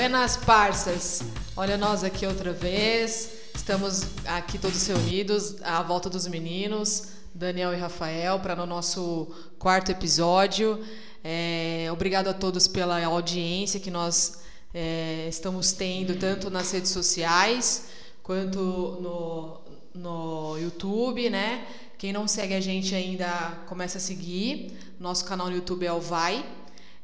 [0.00, 1.20] Buenas parças!
[1.54, 3.32] Olha nós aqui outra vez.
[3.54, 9.92] Estamos aqui todos reunidos à volta dos meninos, Daniel e Rafael, para no nosso quarto
[9.92, 10.82] episódio.
[11.22, 14.40] É, obrigado a todos pela audiência que nós
[14.72, 17.88] é, estamos tendo, tanto nas redes sociais
[18.22, 18.58] quanto
[19.02, 19.60] no,
[19.94, 21.66] no YouTube, né?
[21.98, 23.28] Quem não segue a gente ainda,
[23.66, 24.78] começa a seguir.
[24.98, 26.42] Nosso canal no YouTube é o Vai.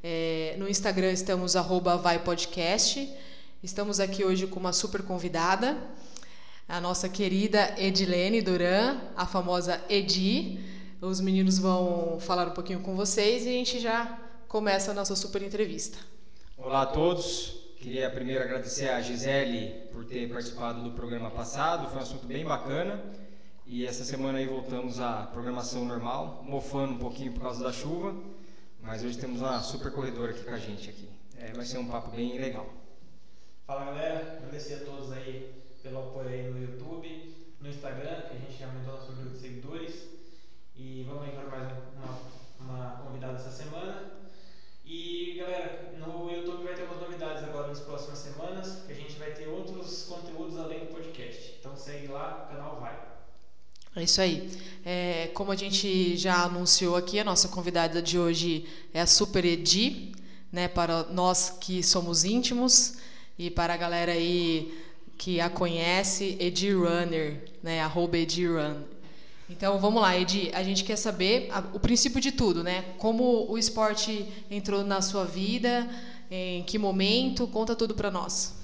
[0.08, 3.12] É, no Instagram estamos arroba Vai Podcast.
[3.60, 5.76] Estamos aqui hoje com uma super convidada,
[6.68, 10.60] a nossa querida Edilene Duran, a famosa Edi.
[11.00, 15.16] Os meninos vão falar um pouquinho com vocês e a gente já começa a nossa
[15.16, 15.98] super entrevista.
[16.56, 17.74] Olá a todos.
[17.76, 22.44] Queria primeiro agradecer a Gisele por ter participado do programa passado, foi um assunto bem
[22.44, 23.02] bacana.
[23.66, 28.14] E essa semana aí voltamos à programação normal, mofando um pouquinho por causa da chuva,
[28.86, 31.08] mas hoje temos uma super corredora aqui com a gente aqui.
[31.36, 32.72] É, vai ser um papo bem legal.
[33.66, 38.38] Fala galera, agradecer a todos aí pelo apoio aí no YouTube, no Instagram, que a
[38.38, 40.08] gente aumentou nosso número de seguidores.
[40.76, 42.20] E vamos aí para mais uma,
[42.60, 44.12] uma convidada essa semana.
[44.84, 49.18] E galera, no YouTube vai ter umas novidades agora nas próximas semanas, que a gente
[49.18, 51.56] vai ter outros conteúdos além do podcast.
[51.58, 52.65] Então segue lá, canal.
[53.98, 54.50] É isso aí.
[54.84, 59.42] É, como a gente já anunciou aqui, a nossa convidada de hoje é a Super
[59.42, 60.12] Edi,
[60.52, 62.98] né, para nós que somos íntimos
[63.38, 64.70] e para a galera aí
[65.16, 68.82] que a conhece, Edi Runner, né, arroba Edi Run.
[69.48, 72.84] Então vamos lá, Edi, a gente quer saber a, o princípio de tudo, né?
[72.98, 75.88] Como o esporte entrou na sua vida,
[76.30, 78.56] em que momento, conta tudo para nós.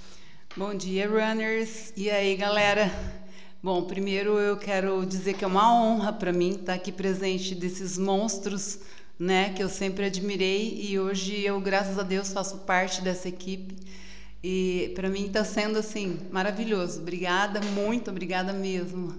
[0.55, 1.91] Bom dia, runners.
[1.97, 3.22] E aí, galera?
[3.65, 7.97] Bom, primeiro eu quero dizer que é uma honra para mim estar aqui presente desses
[7.97, 8.81] monstros,
[9.17, 13.77] né, que eu sempre admirei e hoje eu, graças a Deus, faço parte dessa equipe.
[14.43, 17.01] E para mim está sendo assim maravilhoso.
[17.03, 19.15] Obrigada, muito obrigada mesmo.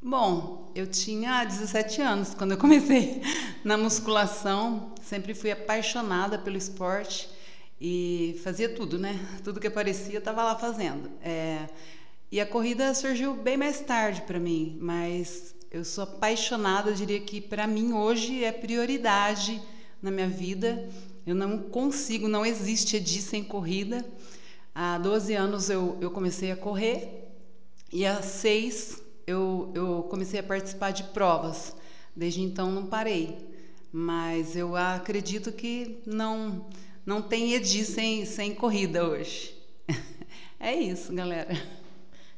[0.00, 3.20] Bom, eu tinha 17 anos quando eu comecei
[3.62, 7.28] na musculação, sempre fui apaixonada pelo esporte
[7.78, 9.20] e fazia tudo, né?
[9.44, 11.10] Tudo que aparecia estava lá fazendo.
[11.20, 11.66] É,
[12.30, 17.20] e a corrida surgiu bem mais tarde para mim, mas eu sou apaixonada, eu diria
[17.20, 19.62] que para mim hoje é prioridade
[20.02, 20.88] na minha vida.
[21.24, 24.04] Eu não consigo, não existe Edi sem corrida.
[24.74, 27.28] Há 12 anos eu, eu comecei a correr
[27.92, 31.76] e há seis eu, eu comecei a participar de provas.
[32.14, 33.36] Desde então não parei.
[33.92, 36.66] Mas eu acredito que não,
[37.04, 39.56] não tem Edi sem, sem corrida hoje.
[40.58, 41.85] é isso, galera.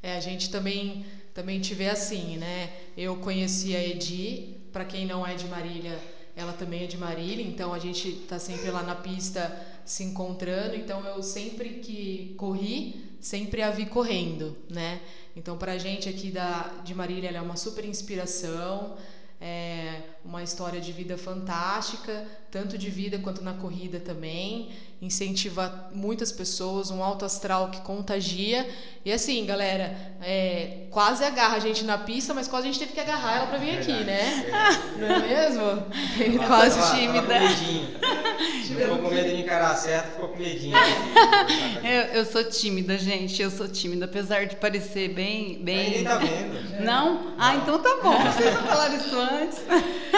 [0.03, 1.05] É, a gente também
[1.35, 2.71] também te assim, né?
[2.97, 5.97] Eu conheci a Edi, para quem não é de Marília,
[6.35, 10.75] ela também é de Marília, então a gente tá sempre lá na pista se encontrando,
[10.75, 15.01] então eu sempre que corri, sempre a vi correndo, né?
[15.37, 18.97] Então pra gente aqui da de Marília ela é uma super inspiração,
[19.41, 24.71] é uma história de vida fantástica, tanto de vida quanto na corrida também.
[25.01, 28.69] Incentiva muitas pessoas, um alto astral que contagia.
[29.05, 32.93] E assim, galera, é, quase agarra a gente na pista, mas quase a gente teve
[32.93, 34.45] que agarrar ela para vir aqui, né?
[34.99, 36.47] Não é mesmo?
[36.47, 37.35] quase Ela- tímida.
[37.35, 37.49] Ela.
[38.69, 40.77] Não ficou com medo de encarar certo, ficou com medinho.
[41.83, 43.41] Eu, eu sou tímida, gente.
[43.41, 45.59] Eu sou tímida, apesar de parecer bem.
[45.63, 45.85] bem...
[45.85, 46.85] Ninguém tá vendo.
[46.85, 47.35] Não?
[47.39, 48.19] Ah, então tá bom.
[48.31, 49.59] Vocês não falaram isso antes.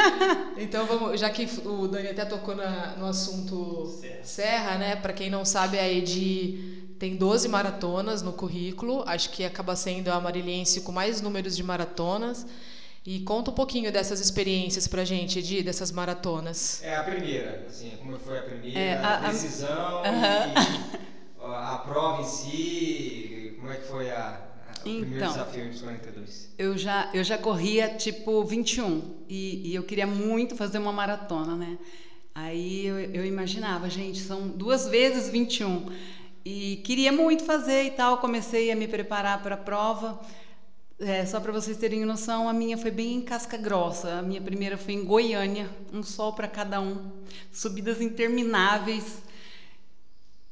[0.57, 4.97] Então vamos, já que o Dani até tocou na- no assunto serra, né?
[4.97, 9.03] Para quem não sabe, a Edi tem 12 maratonas no currículo.
[9.07, 12.47] Acho que acaba sendo a mariliense com mais números de maratonas.
[13.07, 16.83] E conta um pouquinho dessas experiências pra gente, Edi, dessas maratonas.
[16.83, 20.53] É a primeira, assim, como foi a primeira, É, a- a, a- decisão Aham.
[20.55, 24.50] e a, a prova em si, como é que foi a, a-
[24.85, 25.29] Então.
[25.29, 26.51] desafio dos 42?
[26.59, 31.55] Eu já, eu já corria tipo 21 e, e eu queria muito fazer uma maratona,
[31.55, 31.79] né?
[32.35, 35.87] Aí eu, eu imaginava, gente, são duas vezes 21
[36.45, 38.19] e queria muito fazer e tal.
[38.19, 40.21] Comecei a me preparar para a prova.
[40.99, 44.19] É, só para vocês terem noção, a minha foi bem em casca grossa.
[44.19, 47.11] A minha primeira foi em Goiânia, um sol para cada um,
[47.53, 49.23] subidas intermináveis.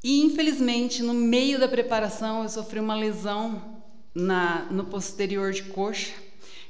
[0.03, 3.78] E infelizmente, no meio da preparação, eu sofri uma lesão
[4.19, 6.12] na, no posterior de coxa.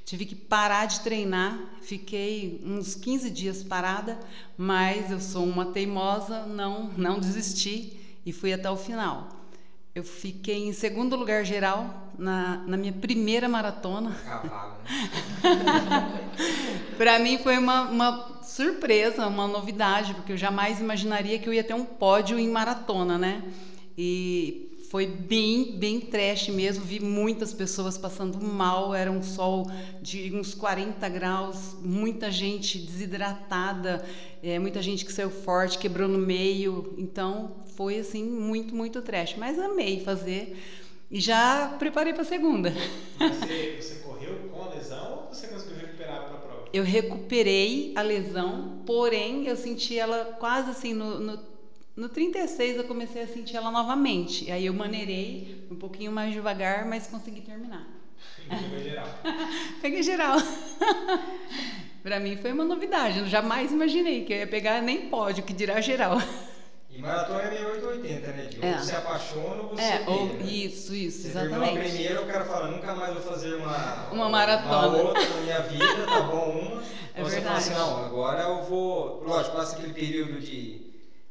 [0.04, 4.18] Tive que parar de treinar, fiquei uns 15 dias parada,
[4.56, 9.28] mas eu sou uma teimosa, não, não desisti e fui até o final.
[9.94, 14.10] Eu fiquei em segundo lugar geral na, na minha primeira maratona.
[14.10, 14.50] Né?
[16.96, 21.64] Para mim foi uma, uma surpresa, uma novidade, porque eu jamais imaginaria que eu ia
[21.64, 23.42] ter um pódio em maratona, né?
[23.96, 26.82] E foi bem, bem trash mesmo.
[26.82, 28.94] Vi muitas pessoas passando mal.
[28.94, 29.70] Era um sol
[30.00, 34.02] de uns 40 graus, muita gente desidratada,
[34.42, 36.94] é, muita gente que saiu forte, quebrou no meio.
[36.96, 39.34] Então foi assim muito, muito trash.
[39.36, 40.56] Mas amei fazer
[41.10, 42.72] e já preparei para a segunda.
[43.18, 46.64] Você, você correu com a lesão ou você conseguiu recuperar para a prova?
[46.72, 51.57] Eu recuperei a lesão, porém eu senti ela quase assim no, no
[51.98, 54.50] no 36 eu comecei a sentir ela novamente.
[54.50, 57.86] Aí eu maneirei um pouquinho mais devagar, mas consegui terminar.
[58.48, 59.08] Peguei geral.
[59.82, 60.36] Peguei geral.
[62.02, 63.18] Para mim foi uma novidade.
[63.18, 66.16] Eu jamais imaginei que eu ia pegar nem pódio, que dirá geral.
[66.90, 68.42] E maratona é meio 880, né?
[68.46, 68.78] De ou É.
[68.78, 70.44] você apaixona ou você É, ou, né?
[70.44, 71.90] isso, isso, Você terminou a exatamente.
[71.94, 74.88] primeira, o cara fala, nunca mais vou fazer uma, Uma maratona.
[74.88, 76.82] uma outra na minha vida, tá bom uma.
[77.14, 77.90] É Ou você fala assim, verdade.
[77.90, 79.24] não, agora eu vou.
[79.24, 80.87] Lógico, passa aquele período de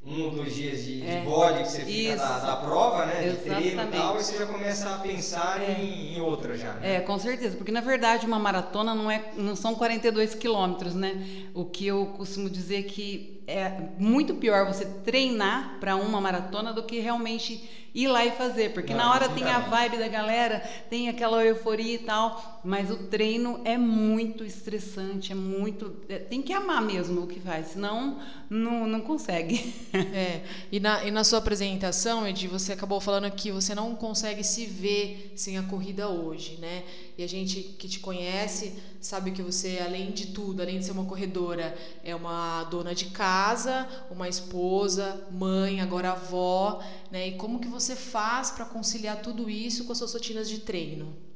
[0.07, 1.19] um ou dois dias de, É.
[1.19, 3.30] de bode que você fica da, da prova, né?
[3.30, 3.98] De treino e Exatamente.
[3.98, 6.74] tal, e você já começa a pensar em, em outra já.
[6.75, 6.95] Né?
[6.95, 11.25] É, com certeza, porque na verdade uma maratona não, é, não são 42 quilômetros, né?
[11.54, 16.83] O que eu costumo dizer que é muito pior você treinar para uma maratona do
[16.83, 19.69] que realmente ir lá e fazer, porque Não, na hora tem a definitivamente.
[19.89, 25.35] vibe da galera, tem aquela euforia e tal, mas o treino é muito estressante, é
[25.35, 25.95] muito.
[26.07, 29.73] é- tem que amar mesmo o que faz, senão não, não consegue.
[30.13, 30.41] É,
[30.71, 34.65] e na, e na sua apresentação, Edi, você acabou falando que você não consegue se
[34.67, 36.83] ver sem a corrida hoje, né?
[37.17, 40.91] E a gente que te conhece sabe que você, além de tudo, além de ser
[40.91, 46.79] uma corredora, é uma dona de casa, uma esposa, mãe, agora avó,
[47.09, 47.29] né?
[47.29, 51.26] E como que você faz para conciliar tudo isso com as suas rotinas de treino?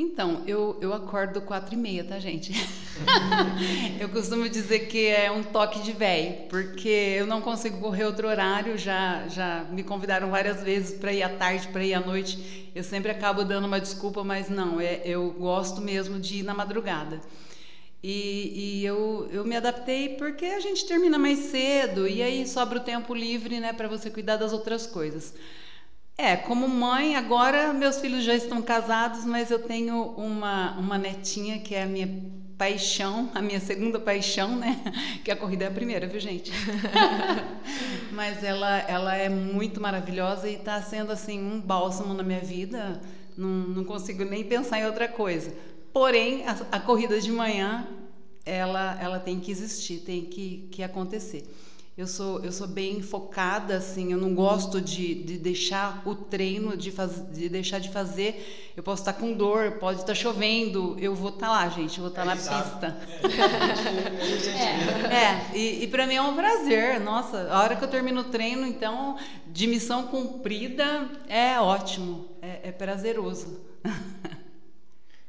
[0.00, 2.52] Então, eu, eu acordo quatro e meia, tá, gente?
[3.98, 8.28] eu costumo dizer que é um toque de véio, porque eu não consigo correr outro
[8.28, 8.78] horário.
[8.78, 12.70] Já, já me convidaram várias vezes para ir à tarde, para ir à noite.
[12.76, 16.54] Eu sempre acabo dando uma desculpa, mas não, é, eu gosto mesmo de ir na
[16.54, 17.20] madrugada.
[18.00, 22.78] E, e eu, eu me adaptei porque a gente termina mais cedo e aí sobra
[22.78, 25.34] o tempo livre, né, para você cuidar das outras coisas.
[26.20, 31.60] É, como mãe, agora meus filhos já estão casados, mas eu tenho uma, uma netinha
[31.60, 32.08] que é a minha
[32.58, 34.82] paixão, a minha segunda paixão, né?
[35.24, 36.50] Que a corrida é a primeira, viu, gente?
[38.10, 43.00] mas ela, ela é muito maravilhosa e está sendo, assim, um bálsamo na minha vida.
[43.36, 45.54] Não, não consigo nem pensar em outra coisa.
[45.92, 47.86] Porém, a, a corrida de manhã,
[48.44, 51.44] ela, ela tem que existir, tem que, que acontecer.
[51.98, 56.76] Eu sou, eu sou bem focada, assim, eu não gosto de, de deixar o treino,
[56.76, 58.72] de, faz, de deixar de fazer.
[58.76, 62.10] Eu posso estar com dor, pode estar chovendo, eu vou estar lá, gente, eu vou
[62.10, 62.62] estar na Exato.
[62.62, 62.96] pista.
[64.24, 65.12] Gente vê.
[65.12, 67.00] É, e, e para mim é um prazer.
[67.00, 69.16] Nossa, a hora que eu termino o treino, então,
[69.48, 73.60] de missão cumprida, é ótimo, é, é prazeroso.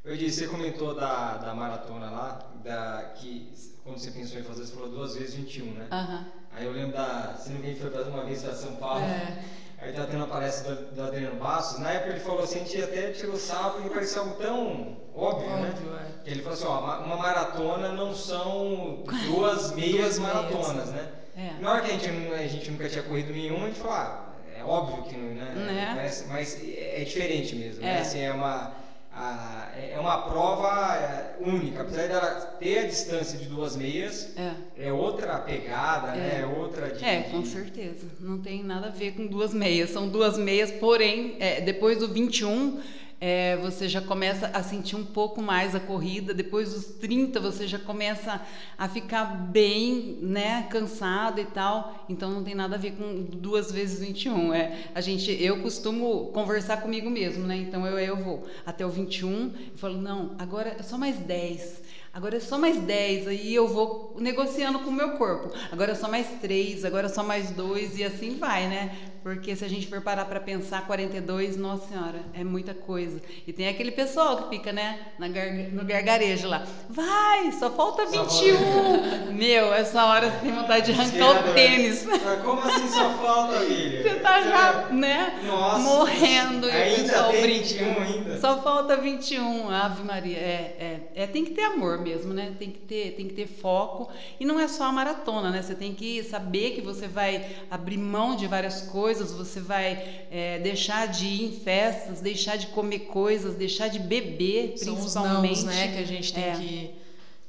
[0.09, 3.53] Eu disse, você comentou da, da maratona lá, da, que
[3.83, 5.85] quando você pensou em fazer, você falou duas vezes 21, né?
[5.91, 6.25] Aham.
[6.55, 7.35] Aí eu lembro da.
[7.37, 9.01] Se ninguém foi fazer uma vez para São Paulo.
[9.03, 9.37] É.
[9.81, 11.79] Aí tá tendo a palestra do, do Adriano Bastos.
[11.79, 15.47] Na época ele falou assim, a gente até tirou sarro porque parecia algo tão óbvio,
[15.47, 15.69] né?
[15.69, 16.23] Óbvio, é.
[16.23, 20.89] Que ele falou assim, ó, uma maratona não são duas meias Duas maratonas, meias.
[20.89, 21.09] né?
[21.37, 21.61] É.
[21.61, 23.93] Na hora que a gente, não- a gente nunca tinha corrido nenhuma, a gente falou,
[23.95, 25.53] ah, é óbvio que não, né?
[25.55, 25.93] Né?
[25.95, 27.99] Mas, mas é diferente mesmo, né?
[27.99, 28.01] É.
[28.01, 28.73] Assim, é uma,
[29.19, 31.81] a- é uma prova é, única.
[31.81, 34.87] Apesar dela ter a distância de duas meias, É.
[34.87, 36.41] é outra pegada, né?
[36.41, 37.03] É outra de...
[37.03, 38.07] É, com certeza.
[38.19, 39.89] Não tem nada a ver com duas meias.
[39.89, 42.79] São duas meias, porém, é, depois do 21,
[43.21, 46.33] é, você já começa a sentir um pouco mais a corrida.
[46.33, 48.41] Depois dos 30, você já começa
[48.77, 52.05] a ficar bem, né, cansado e tal.
[52.07, 54.53] Então, não tem nada a ver com duas vezes 21.
[54.53, 57.57] É, a gente, eu costumo conversar comigo mesmo, né?
[57.57, 61.88] Então, eu, eu vou até o 21 e falo, não, agora é só mais 10.
[62.11, 65.51] Agora é só mais 10, aí eu vou negociando com o meu corpo.
[65.71, 68.91] Agora é só mais 3, agora é só mais 2 e assim vai, né?
[69.21, 73.21] Porque se a gente for parar para pensar 42, nossa senhora, é muita coisa.
[73.45, 76.65] E tem aquele pessoal que fica, né, na gar- no gargarejo lá.
[76.89, 79.31] Vai, só falta Só 21.
[79.33, 82.05] Meu, essa hora você tem vontade de arrancar o tênis.
[82.05, 83.98] Mas como assim só falta, filho?
[84.43, 85.79] Já, né, Nossa.
[85.79, 87.63] morrendo e o Ainda pessoal tem brinca.
[87.63, 88.39] 21 ainda.
[88.39, 90.37] Só falta 21, Ave Maria.
[90.37, 90.75] É,
[91.15, 92.53] é, é, tem que ter amor mesmo, né?
[92.57, 94.09] Tem que ter, tem que ter foco.
[94.39, 95.61] E não é só a maratona, né?
[95.61, 100.59] Você tem que saber que você vai abrir mão de várias coisas, você vai é,
[100.59, 105.63] deixar de ir em festas, deixar de comer coisas, deixar de beber, São os principalmente.
[105.63, 106.89] nãos, né, que a gente tem É.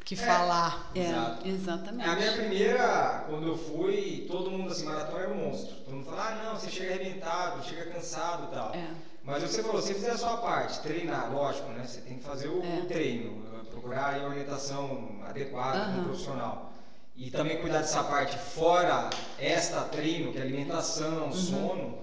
[0.04, 0.90] que, que falar.
[0.95, 1.49] É, Exato.
[1.49, 2.09] exatamente.
[2.09, 5.75] A minha primeira, quando eu fui, todo mundo assim, maratona era um monstro.
[5.85, 8.75] Todo mundo fala, ah não, você chega arrebentado, chega cansado e tal.
[8.75, 8.88] É.
[9.23, 11.85] Mas você falou, você fizer a sua parte, treinar, lógico, né?
[11.87, 12.80] Você tem que fazer o, É.
[12.80, 16.00] o treino, procurar aí a orientação adequada com Aham.
[16.00, 16.73] o profissional.
[17.14, 21.33] E também cuidar dessa parte fora esta treino, que é alimentação, Uhum.
[21.33, 21.99] sono.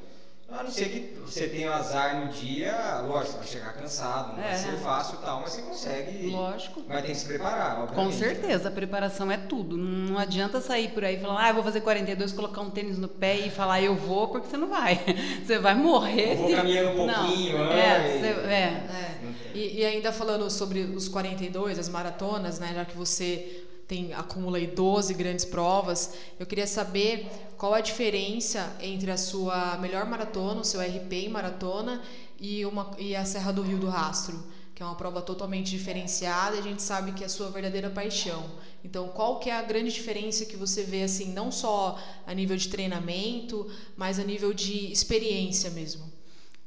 [0.50, 4.44] A não ser que você tenha azar no dia, lógico, você vai chegar cansado, não
[4.44, 4.48] É.
[4.48, 6.28] vai ser fácil e tal, mas você consegue.
[6.30, 6.82] Lógico.
[6.88, 8.16] Vai ter que se preparar, Com obviamente.
[8.18, 9.76] certeza, a preparação é tudo.
[9.76, 12.98] Não adianta sair por aí e falar, ah, eu vou fazer 42, colocar um tênis
[12.98, 14.98] no pé e falar, eu vou, porque você não vai.
[15.46, 16.32] Você vai morrer.
[16.34, 17.26] Eu vou caminhando um Não.
[17.28, 18.20] pouquinho, É, ai.
[18.20, 18.52] você- é.
[18.54, 19.20] É.
[19.24, 19.52] Não tem.
[19.62, 24.58] E, e ainda falando sobre os 42, as maratonas, né, já que você tem acumula
[24.58, 27.28] aí 12 grandes provas, eu queria saber
[27.58, 32.02] qual a diferença entre a sua melhor maratona, o seu RP em maratona
[32.40, 34.44] e, uma, e a Serra do Rio do Rastro,
[34.76, 37.90] que é uma prova totalmente diferenciada e a gente sabe que é a sua verdadeira
[37.90, 38.44] paixão.
[38.84, 42.56] Então, qual que é a grande diferença que você vê, assim, não só a nível
[42.58, 43.66] de treinamento,
[43.96, 46.12] mas a nível de experiência mesmo?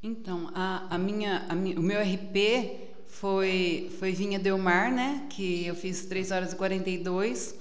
[0.02, 5.26] Então, a, a minha, a mi- o meu RP foi, foi Vinha Del Mar, né?
[5.31, 7.55] Que eu fiz 3 horas e 42.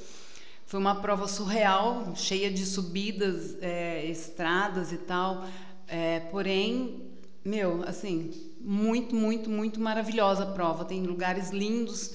[0.65, 5.45] Foi uma prova surreal, cheia de subidas, é, estradas e tal.
[5.87, 7.01] É, porém,
[7.43, 10.85] meu, assim, muito, muito, muito maravilhosa a prova.
[10.85, 12.13] Tem lugares lindos.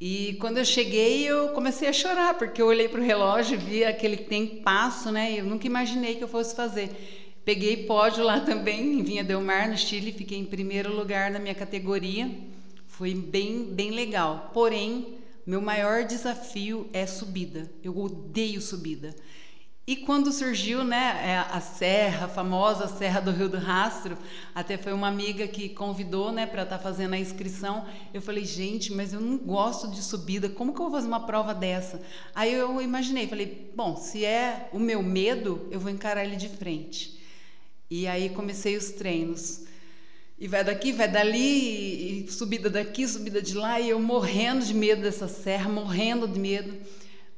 [0.00, 3.58] E quando eu cheguei, eu comecei a chorar, porque eu olhei para o relógio e
[3.58, 5.32] vi aquele tempo passo, né?
[5.32, 6.88] E eu nunca imaginei que eu fosse fazer.
[7.44, 11.38] Peguei pódio lá também, em Vinha Del Mar, no Chile, fiquei em primeiro lugar na
[11.40, 12.30] minha categoria.
[12.98, 14.50] Foi bem, bem legal.
[14.52, 17.70] Porém, meu maior desafio é subida.
[17.80, 19.14] Eu odeio subida.
[19.86, 24.18] E quando surgiu né, é, a serra, a famosa Serra do Rio do Rastro,
[24.52, 27.86] até foi uma amiga que convidou né, para estar tá fazendo a inscrição.
[28.12, 31.24] Eu falei, gente, mas eu não gosto de subida, como que eu vou fazer uma
[31.24, 32.02] prova dessa?
[32.34, 36.48] Aí eu imaginei, falei, bom, se é o meu medo, eu vou encarar ele de
[36.48, 37.16] frente.
[37.88, 39.67] E aí comecei os treinos.
[40.40, 44.72] E vai daqui, vai dali, e, subida daqui, subida de lá, e eu morrendo de
[44.72, 46.76] medo dessa serra, morrendo de medo.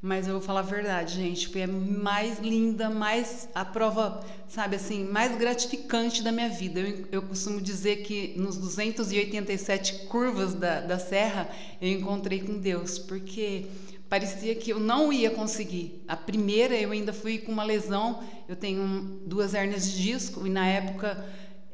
[0.02, 4.76] Mas eu vou falar a verdade, gente, foi a mais linda, mais a prova, sabe
[4.76, 6.80] assim, mais gratificante da minha vida.
[6.80, 12.98] Eu, eu costumo dizer que nos 287 curvas da, da serra eu encontrei com Deus,
[12.98, 13.66] porque
[14.08, 16.02] parecia que eu não ia conseguir.
[16.08, 20.50] A primeira eu ainda fui com uma lesão, eu tenho duas hérnias de disco e
[20.50, 21.26] na época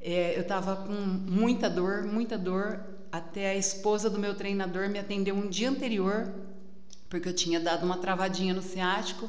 [0.07, 2.79] é, eu estava com muita dor, muita dor.
[3.11, 6.33] Até a esposa do meu treinador me atendeu um dia anterior,
[7.11, 9.29] porque eu tinha dado uma travadinha no ciático,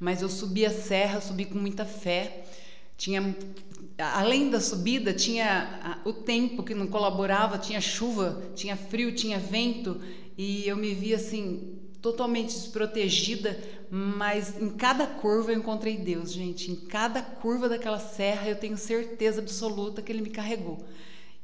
[0.00, 2.46] mas eu subi a serra, subi com muita fé.
[2.96, 3.36] Tinha,
[3.98, 10.00] além da subida, tinha o tempo que não colaborava, tinha chuva, tinha frio, tinha vento,
[10.38, 13.58] e eu me vi assim totalmente desprotegida,
[13.90, 16.70] mas em cada curva eu encontrei Deus, gente.
[16.70, 20.78] Em cada curva daquela serra eu tenho certeza absoluta que Ele me carregou.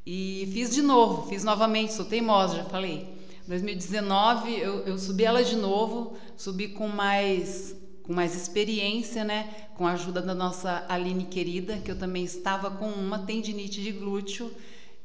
[0.06, 3.08] E fiz de novo, fiz novamente, sou teimosa, já falei.
[3.48, 9.68] 2019 eu, eu subi ela de novo, subi com mais com mais experiência, né?
[9.74, 13.90] Com a ajuda da nossa Aline querida, que eu também estava com uma tendinite de
[13.90, 14.48] glúteo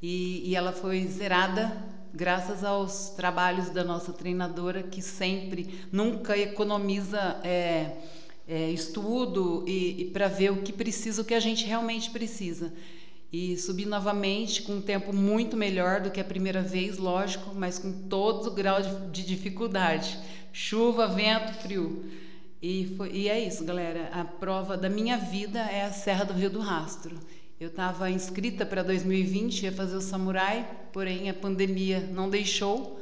[0.02, 7.40] e, e ela foi zerada graças aos trabalhos da nossa treinadora, que sempre, nunca economiza
[7.44, 7.92] é,
[8.48, 12.74] é, estudo e, e para ver o que precisa, o que a gente realmente precisa.
[13.32, 17.78] E subi novamente com um tempo muito melhor do que a primeira vez, lógico, mas
[17.78, 20.18] com todo o grau de, de dificuldade.
[20.52, 22.04] Chuva, vento, frio.
[22.60, 24.10] E, foi, e é isso, galera.
[24.12, 27.16] A prova da minha vida é a Serra do Rio do Rastro.
[27.60, 33.02] Eu estava inscrita para 2020, ia fazer o samurai, porém a pandemia não deixou.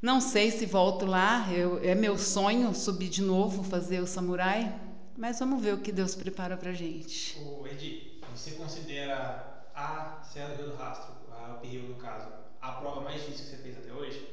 [0.00, 4.72] Não sei se volto lá, eu, é meu sonho subir de novo, fazer o samurai,
[5.16, 7.36] mas vamos ver o que Deus prepara para gente.
[7.40, 12.28] O Edi, você considera a Serra do Rastro, a Uphill no caso,
[12.62, 14.28] a prova mais difícil que você fez até hoje?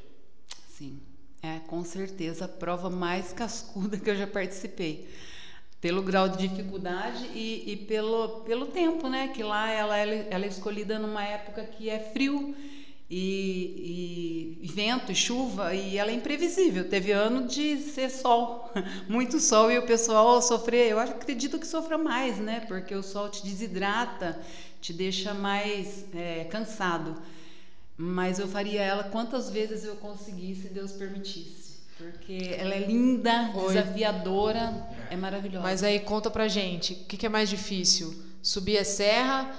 [0.70, 1.02] Sim,
[1.42, 5.10] é com certeza a prova mais cascuda que eu já participei
[5.84, 9.28] pelo grau de dificuldade e, e, pelo, pelo tempo, né?
[9.28, 12.56] Que lá ela, ela, é escolhida numa época que é frio
[13.10, 16.88] e, e, vento e chuva e ela é imprevisível.
[16.88, 18.72] Teve ano de ser sol,
[19.10, 20.90] muito sol e o pessoal sofrer.
[20.90, 22.62] Eu acredito que sofra mais, né?
[22.62, 24.40] Porque o sol te desidrata,
[24.80, 27.22] te deixa mais é, cansado.
[27.98, 31.63] Mas eu faria ela quantas vezes eu conseguisse, Deus permitisse.
[31.98, 33.68] Porque ela é linda, Oi.
[33.68, 34.74] desafiadora,
[35.10, 35.64] é maravilhosa.
[35.64, 38.14] Mas aí conta pra gente, o que, que é mais difícil?
[38.42, 39.56] Subir a serra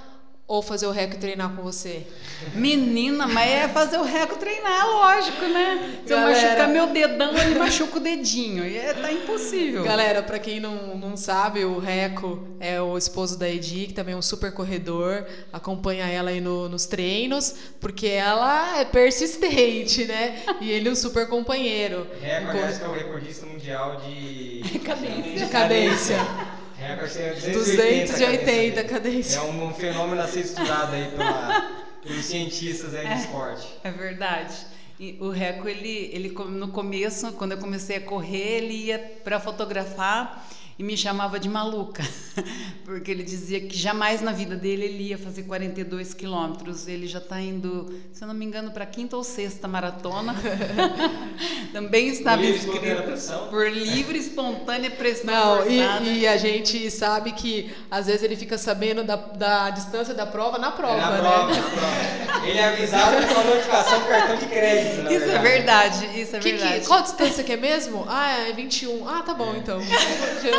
[0.46, 2.06] ou fazer o rec e treinar com você?
[2.54, 6.00] Menina, mas é fazer o reco treinar, lógico, né?
[6.06, 6.42] Se eu Galera.
[6.48, 8.66] machucar meu dedão, ele machuca o dedinho.
[8.66, 9.82] E é, tá impossível.
[9.82, 14.14] Galera, pra quem não, não sabe, o Reco é o esposo da Edi, que também
[14.14, 15.24] é um super corredor.
[15.52, 20.42] Acompanha ela aí no- nos treinos, porque ela é persistente, né?
[20.60, 22.06] E ele é um super companheiro.
[22.20, 24.62] Recorde, aliás, que é o recordista mundial de...
[24.84, 25.32] Cadência.
[25.46, 26.16] De cadência.
[26.94, 28.84] É 280 280 cadência.
[28.84, 29.38] cadência.
[29.38, 31.72] É um, fenômeno a ser estudado aí pela,
[32.02, 33.68] pelos cientistas aí do esporte.
[33.82, 34.54] É verdade.
[34.98, 39.40] E o Reco, ele, ele no começo, quando eu comecei a correr, ele ia para
[39.40, 40.46] fotografar
[40.78, 42.02] e me chamava de maluca,
[42.84, 46.88] porque ele dizia que jamais na vida dele ele ia fazer 42 quilômetros.
[46.88, 50.34] Ele já está indo, se eu não me engano, para a quinta ou sexta maratona.
[51.72, 55.24] Também estava espontânea inscrito por livre, espontânea pressão
[55.64, 60.12] Não, e, e a gente sabe que às vezes ele fica sabendo da, da distância
[60.14, 61.18] da prova na prova, É na né?
[61.18, 62.46] prova, na prova.
[62.46, 66.38] Ele é avisado com a notificação do cartão de crédito, Isso é verdade, isso é
[66.40, 66.86] Que, que, verdade.
[66.86, 68.04] qual a distância que é mesmo?
[68.08, 69.08] Ah, é 21.
[69.08, 69.80] Ah, tá bom, então.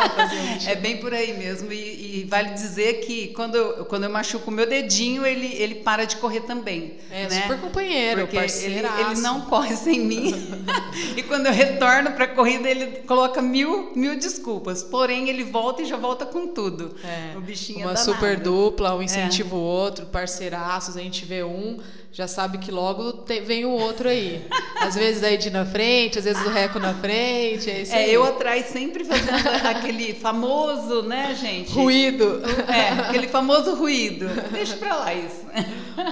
[0.06, 0.72] Deixa eu ir lá fazer um 21.
[0.72, 1.72] É bem por aí mesmo.
[1.72, 5.76] E, e vale dizer que quando eu, quando eu machuco o meu dedinho, ele, ele
[5.76, 6.98] para de correr também.
[7.12, 7.42] É, né?
[7.42, 10.34] super companheiro, Porque ele, ele não corre sem mim.
[11.16, 14.84] e quando eu retorno para a corrida, ele coloca mil, mil desculpas.
[14.84, 16.96] Porém, ele volta e já volta com tudo.
[17.04, 21.44] É, o bichinho uma é super dupla, um incentiva o outro, parceiraços, a gente vê
[21.44, 21.80] um,
[22.16, 24.48] já sabe que logo tem- vem o outro aí.
[24.80, 28.06] Às vezes a Edi na frente, às vezes o Reco na frente, é isso É,
[28.06, 28.14] aí.
[28.14, 29.32] eu atrás sempre fazendo
[29.68, 31.74] aquele famoso, né, gente?
[31.74, 32.42] Ruído.
[32.70, 34.28] É, aquele famoso ruído.
[34.50, 35.46] Deixa pra lá isso.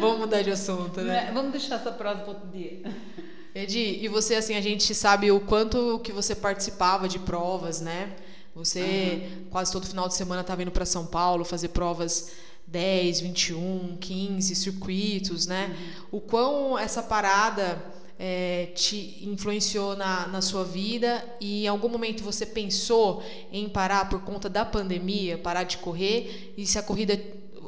[0.02, 1.14] Vamos mudar de assunto, né?
[1.26, 1.32] Né?
[1.34, 2.82] Vamos deixar essa prosa para outro dia.
[3.56, 8.10] Edi, e você, assim, a gente sabe o quanto que você participava de provas, né?
[8.56, 12.32] Você quase todo final de semana estava indo para São Paulo fazer provas
[12.74, 15.76] 10, 21, 15 circuitos, né?
[16.12, 17.80] O quão essa parada
[18.18, 24.10] eh, te influenciou na, na sua vida e em algum momento você pensou em parar
[24.10, 27.16] por conta da pandemia, parar de correr e se a corrida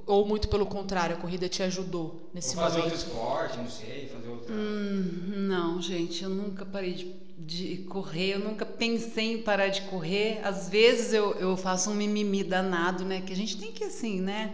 [0.08, 2.94] ou muito pelo contrário, a corrida te ajudou nesse Ou fazer momento?
[2.94, 4.54] outro esporte, não sei, fazer outra...
[4.54, 9.82] Hum, não, gente, eu nunca parei de, de correr, eu nunca pensei em parar de
[9.84, 10.42] correr.
[10.44, 13.22] Às vezes eu, eu faço um mimimi danado, né?
[13.22, 14.54] Que a gente tem que, assim, né?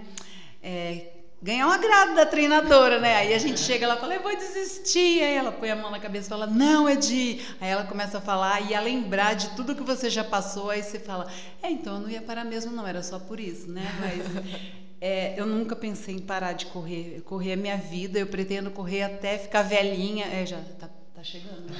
[0.61, 1.07] É,
[1.41, 3.15] ganhar um agrado da treinadora, né?
[3.15, 5.23] Aí a gente chega lá e fala, eu vou desistir.
[5.23, 7.41] Aí ela põe a mão na cabeça e fala, não, Edi.
[7.59, 10.69] Aí ela começa a falar e a lembrar de tudo que você já passou.
[10.69, 11.27] Aí você fala,
[11.63, 13.83] é, então eu não ia parar mesmo, não, era só por isso, né?
[13.99, 14.21] Mas.
[15.03, 17.23] É, eu nunca pensei em parar de correr.
[17.25, 20.27] Correr é minha vida, eu pretendo correr até ficar velhinha.
[20.27, 21.73] É, já tá, tá chegando.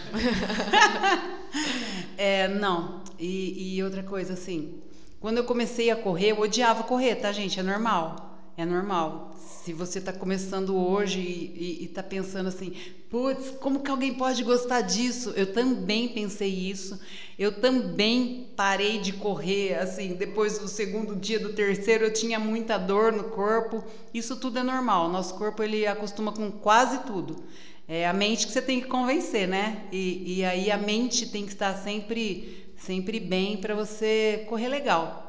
[2.17, 3.04] é, não.
[3.20, 4.82] E, e outra coisa, assim,
[5.20, 7.60] quando eu comecei a correr, eu odiava correr, tá, gente?
[7.60, 8.31] É normal.
[8.62, 9.34] É normal.
[9.63, 12.76] Se você está começando hoje e, está pensando assim,
[13.10, 15.32] putz, como que alguém pode gostar disso?
[15.36, 17.02] Eu também pensei isso.
[17.39, 22.78] Eu também parei de correr, assim, depois do segundo dia, do terceiro, eu tinha muita
[22.78, 23.84] dor no corpo.
[24.13, 25.10] Isso tudo é normal.
[25.10, 27.43] Nosso corpo ele acostuma com quase tudo.
[27.88, 29.88] É a mente que você tem que convencer, né?
[29.91, 35.21] E, e aí a mente tem que estar sempre, sempre bem para você correr legal.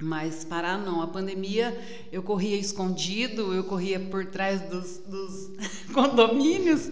[0.00, 1.02] Mas parar não.
[1.02, 1.76] A pandemia
[2.12, 5.50] eu corria escondido, eu corria por trás dos, dos
[5.92, 6.88] condomínios,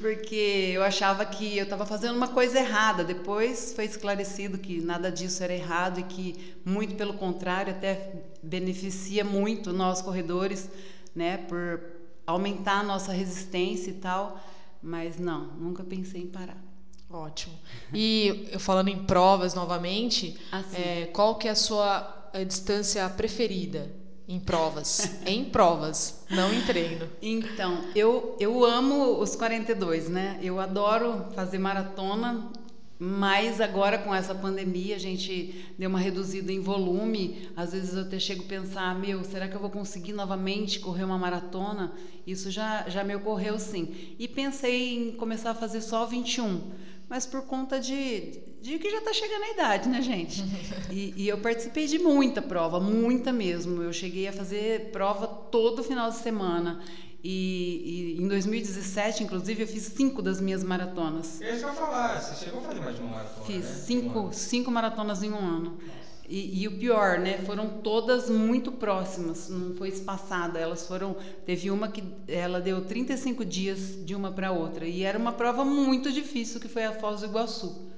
[0.00, 3.02] porque eu achava que eu estava fazendo uma coisa errada.
[3.02, 9.24] Depois foi esclarecido que nada disso era errado e que, muito pelo contrário, até beneficia
[9.24, 10.70] muito nós corredores,
[11.12, 11.80] né, por
[12.24, 14.40] aumentar a nossa resistência e tal.
[14.80, 16.62] Mas não, nunca pensei em parar.
[17.10, 17.54] Ótimo.
[17.92, 20.76] E falando em provas novamente, Assim.
[20.76, 23.90] é, qual que é a sua eh, distância preferida
[24.26, 25.18] em provas?
[25.24, 27.08] em provas, não em treino.
[27.22, 30.38] Então, eu, eu amo os 42, né?
[30.42, 32.50] Eu adoro fazer maratona,
[32.98, 37.50] mas agora com essa pandemia a gente deu uma reduzida em volume.
[37.56, 41.04] Às vezes eu até chego a pensar, meu, será que eu vou conseguir novamente correr
[41.04, 41.92] uma maratona?
[42.26, 44.14] Isso já, já me ocorreu sim.
[44.18, 46.72] E pensei em começar a fazer só 21,
[47.08, 50.42] mas por conta de, de que já está chegando a idade, né, gente?
[50.90, 53.82] E, e eu participei de muita prova, muita mesmo.
[53.82, 56.80] Eu cheguei a fazer prova todo final de semana.
[57.26, 61.40] E, e em 2017, inclusive, eu fiz cinco das minhas maratonas.
[61.40, 63.74] Eu ia falar, você chegou a fazer mais de uma maratona, Fiz né?
[63.86, 65.78] cinco, Um cinco maratonas em um ano.
[66.28, 67.38] E, e o pior, né?
[67.44, 70.58] Foram todas muito próximas, não foi espaçada.
[70.58, 71.16] Elas foram.
[71.44, 74.86] Teve uma que ela deu 35 dias de uma para outra.
[74.86, 77.92] E era uma prova muito difícil, que foi a Foz do Iguaçu.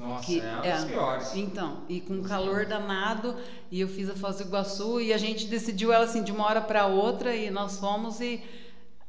[0.00, 1.34] Nossa, que, é das piores.
[1.34, 3.36] Então, e com calor danado,
[3.70, 6.46] e eu fiz a Foz do Iguaçu e a gente decidiu ela assim de uma
[6.46, 8.40] hora para outra e nós fomos e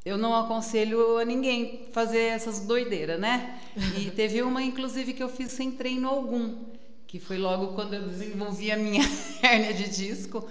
[0.03, 3.59] eu não aconselho a ninguém fazer essas doideiras, né?
[3.97, 6.55] E teve uma inclusive que eu fiz sem treino algum,
[7.11, 9.03] que foi logo quando eu desenvolvi a minha
[9.43, 10.47] hérnia de disco.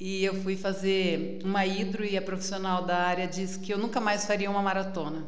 [0.00, 4.00] E eu fui fazer uma hidro e a profissional da área disse que eu nunca
[4.00, 5.26] mais faria uma maratona.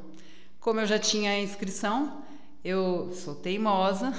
[0.59, 2.23] Como eu já tinha a inscrição,
[2.65, 4.15] eu sou teimosa.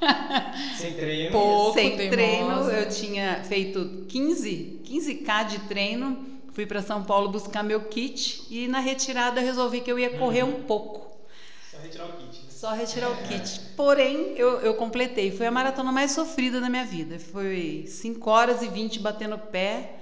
[0.76, 1.32] Sem treino.
[1.32, 2.10] Pouco Sem teimosa.
[2.10, 6.26] treino, eu tinha feito 15, 15k de treino.
[6.52, 10.18] Fui para São Paulo buscar meu kit e na retirada eu resolvi que eu ia
[10.18, 11.16] correr um pouco.
[11.70, 12.23] Só retirar o kit.
[12.64, 13.60] Só retirar o kit.
[13.76, 15.30] Porém, eu, eu completei.
[15.30, 17.18] Foi a maratona mais sofrida da minha vida.
[17.18, 19.96] Foi 5 horas e 20 batendo pé.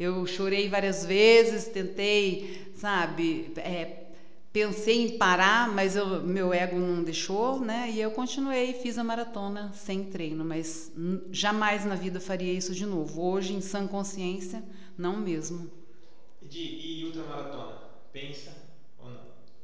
[0.00, 4.06] Eu chorei várias vezes, tentei, sabe, é,
[4.52, 7.88] pensei em parar, mas eu- meu ego não deixou, né?
[7.88, 10.90] E eu continuei, fiz a maratona sem treino, mas
[11.30, 13.22] jamais na vida faria isso de novo.
[13.22, 14.60] Hoje, em sã consciência,
[14.96, 15.70] não mesmo.
[16.42, 17.78] De, e ultramaratona?
[18.12, 18.67] Pensa?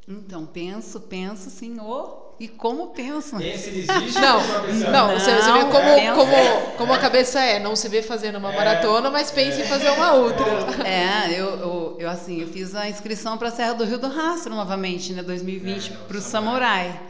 [0.06, 1.50] Então, penso, penso.
[1.82, 3.36] Oh, e como penso?
[3.36, 3.86] Desiste.
[4.20, 4.90] Não, pensando.
[4.90, 6.12] não, você, você vê Não, como, é.
[6.14, 7.58] como, como a cabeça é.
[7.58, 10.44] Não se vê fazendo uma maratona, mas pensa em fazer uma outra.
[10.86, 14.08] É, eu, eu, eu, assim, eu fiz a inscrição para a Serra do Rio do
[14.08, 17.00] Rastro novamente, né, 2020, É, para o o Samurai.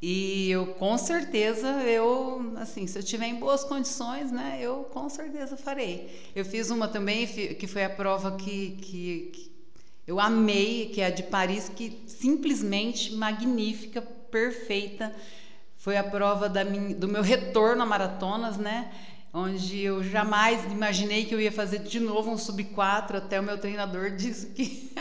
[0.00, 5.08] E eu com certeza eu, assim, se eu tiver em boas condições, né, eu com
[5.08, 6.30] certeza farei.
[6.34, 9.51] Eu fiz uma também que foi a prova que, que, que
[10.06, 15.14] eu amei, que é a de Paris, que simplesmente magnífica, perfeita.
[15.76, 18.90] Foi a prova da min- do meu retorno a maratonas, né?
[19.34, 23.42] Onde eu jamais imaginei que eu ia fazer de novo um sub 4, até o
[23.42, 24.92] meu treinador disse que,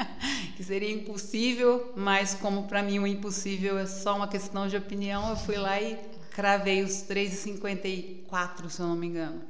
[0.55, 5.29] que seria impossível, mas como para mim o impossível é só uma questão de opinião,
[5.29, 5.97] eu fui lá e
[6.31, 9.41] cravei os 3,54, se eu não me engano.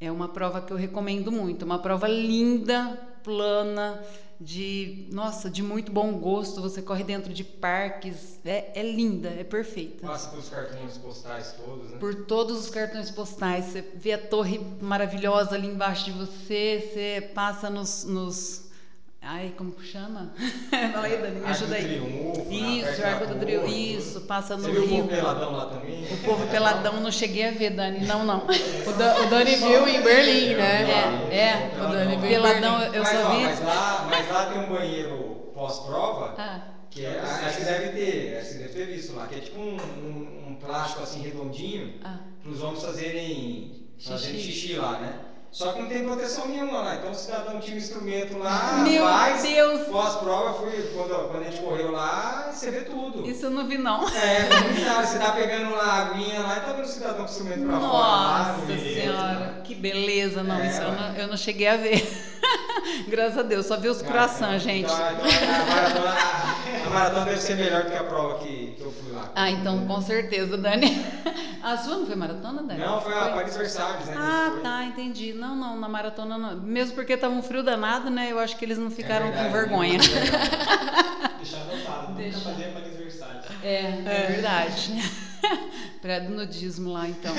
[0.00, 4.02] É uma prova que eu recomendo muito, uma prova linda, plana,
[4.40, 6.60] de nossa, de muito bom gosto.
[6.60, 10.06] Você corre dentro de parques, é, é linda, é perfeita.
[10.06, 11.98] Passa pelos cartões postais todos, né?
[11.98, 17.30] Por todos os cartões postais, você vê a torre maravilhosa ali embaixo de você, você
[17.34, 18.63] passa nos, nos
[19.24, 20.32] ai, como que chama?
[20.92, 21.84] Fala aí, Dani, me ajuda aí.
[21.84, 24.96] Triunfo, na Isso, da Arco do Triunfo, isso, passa no Você viu o Rio.
[25.04, 26.04] povo peladão lá também?
[26.04, 28.44] O povo peladão não cheguei a ver, Dani, não, não.
[28.46, 31.28] O, Da- o Dani viu em Berlim, né?
[31.30, 31.72] É, é.
[31.82, 33.42] O Dani viu Peladão, eu mas, só ó, vi.
[33.44, 36.60] mas, lá, mas lá tem um banheiro pós-prova, Ah,
[36.90, 39.58] que é, acho que deve ter, acho que deve ter visto lá, que é tipo
[39.60, 42.18] um, um, um plástico assim redondinho, ah.
[42.42, 44.52] para os homens fazerem, fazerem Xixi.
[44.52, 45.14] xixi lá, né?
[45.54, 49.04] Só que não tem proteção nenhuma lá, então o cidadão tinha um instrumento lá, Meu
[49.04, 49.82] faz, Deus!
[49.86, 53.24] pós-prova, fui, quando, quando a gente correu lá, você vê tudo.
[53.24, 54.00] Isso eu não vi, não.
[54.08, 57.22] É, não você tá pegando lá a aguinha lá e tá vendo o cidadão com
[57.22, 59.60] o instrumento pra fora Nossa no meio, senhora, né?
[59.62, 60.42] que beleza.
[60.42, 62.04] Não, É, isso eu não, eu não cheguei a ver.
[63.06, 64.92] Graças a Deus, só vi os Ah, croissants, então- gente.
[64.92, 66.63] Então, então a, maratona, a
[66.94, 69.30] maratona deve ser melhor do que a prova que, que eu fui lá.
[69.34, 71.04] Ah, então com certeza, Dani.
[71.62, 72.78] A sua não foi maratona, Dani?
[72.78, 74.14] Não, foi a Paris Versalhes, né?
[74.18, 74.60] Ah, foi.
[74.60, 75.32] tá, entendi.
[75.32, 76.60] Não, não, na maratona não.
[76.60, 78.30] Mesmo porque tava um frio danado, né?
[78.30, 79.98] Eu acho que eles não ficaram É verdade, com vergonha.
[79.98, 81.36] Legal.
[81.40, 82.38] Deixar anotado, nunca Deixa.
[82.40, 83.44] fazer Paris Versalhes.
[83.62, 84.92] É, é verdade.
[86.02, 87.34] Pré-nudismo lá, então.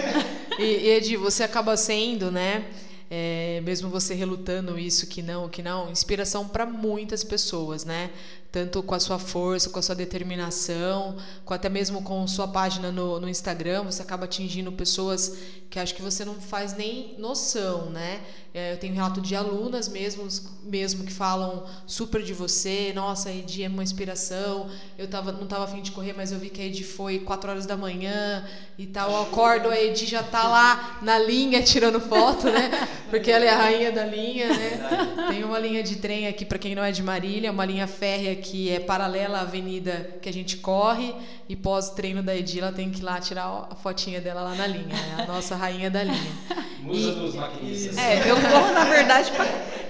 [0.58, 2.66] E, e Edi, você acaba sendo, né?
[3.10, 8.10] é, mesmo você relutando isso que não, que não, inspiração para muitas pessoas, né?
[8.56, 12.90] Tanto com a sua força, com a sua determinação, com até mesmo com sua página
[12.90, 15.38] no, no Instagram, você acaba atingindo pessoas
[15.70, 18.22] que acho que você não faz nem noção, né?
[18.54, 20.26] É, eu tenho relato de alunas mesmo,
[20.64, 25.44] mesmo que falam super de você, nossa, a Edi é uma inspiração, eu tava, não
[25.44, 28.48] estava afim de correr, mas eu vi que a Edi foi 4 horas da manhã
[28.78, 32.72] e tal, eu acordo, a Edi já tá lá na linha tirando foto, né?
[33.12, 35.28] Porque ela é a rainha da linha, né?
[35.28, 38.34] Tem uma linha de trem aqui, para quem não é de Marília, uma linha férrea
[38.46, 41.16] que é paralela à avenida que a gente corre
[41.50, 44.68] e pós-treino da Edi, ela tem que ir lá tirar a fotinha dela lá na
[44.68, 46.32] linha, é a nossa rainha da linha.
[46.80, 47.98] Musa E- dos maquinistas.
[47.98, 49.32] É, eu corro, na verdade,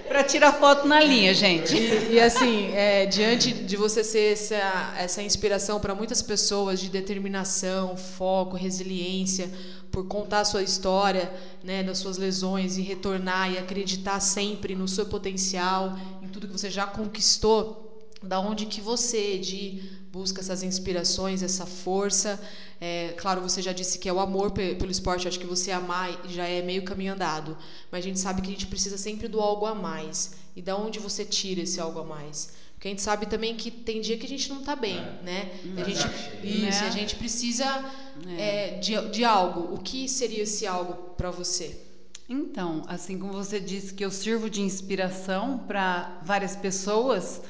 [0.08, 1.76] para tirar foto na linha, gente.
[1.76, 6.90] E, e, assim, é, diante de você ser essa, essa inspiração para muitas pessoas de
[6.90, 9.50] determinação, foco, resiliência,
[9.92, 11.30] por contar a sua história,
[11.64, 16.54] né, das suas lesões e retornar e acreditar sempre no seu potencial, em tudo que
[16.54, 17.85] você já conquistou,
[18.24, 22.40] da onde que você, de busca essas inspirações, essa força.
[22.80, 25.72] É, claro, você já disse que é o amor pe- pelo esporte, acho que você
[25.72, 27.58] amar já é meio caminho andado,
[27.92, 30.34] mas a gente sabe que a gente precisa sempre do algo a mais.
[30.56, 32.54] E da onde você tira esse algo a mais?
[32.74, 35.20] Porque a gente sabe também que tem dia que a gente não tá bem, É.
[35.24, 35.52] né?
[35.76, 36.08] Tá A gente,
[36.44, 36.88] isso, Né?
[36.88, 37.66] a gente precisa
[38.38, 38.76] É.
[38.76, 39.74] é, de, de algo.
[39.76, 41.78] O que seria esse algo para você?
[42.28, 47.42] Então, assim como você disse que eu sirvo de inspiração para várias pessoas,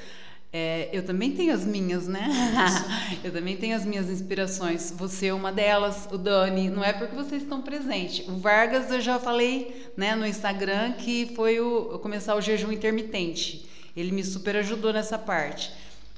[0.52, 2.28] é, eu também tenho as minhas, né?
[3.22, 4.92] eu também tenho as minhas inspirações.
[4.96, 8.26] Você é uma delas, o Dani, não é porque vocês estão presentes.
[8.28, 13.68] O Vargas, eu já falei né, no Instagram que foi o, começar o jejum intermitente.
[13.96, 15.72] Ele me super ajudou nessa parte.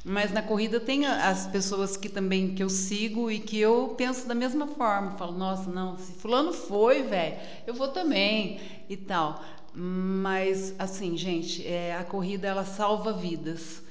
[0.05, 4.27] Mas na corrida tem as pessoas que também que eu sigo e que eu penso
[4.27, 5.12] da mesma forma.
[5.12, 7.37] Falo, nossa, não, se fulano foi, velho,
[7.67, 9.45] eu vou também e tal.
[9.75, 13.83] Mas assim, gente, é, a corrida ela salva vidas.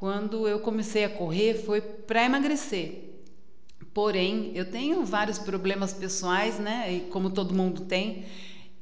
[0.00, 3.20] Quando eu comecei a correr foi para emagrecer.
[3.92, 6.90] Porém, eu tenho vários problemas pessoais, né?
[6.90, 8.24] E como todo mundo tem.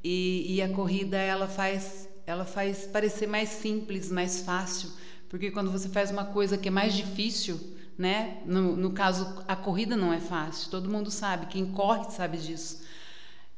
[0.01, 4.91] E, e a corrida ela faz, ela faz parecer mais simples, mais fácil,
[5.27, 7.59] porque quando você faz uma coisa que é mais difícil,
[7.97, 8.37] né?
[8.45, 10.71] No, no caso, a corrida não é fácil.
[10.71, 11.47] Todo mundo sabe.
[11.47, 12.81] Quem corre sabe disso.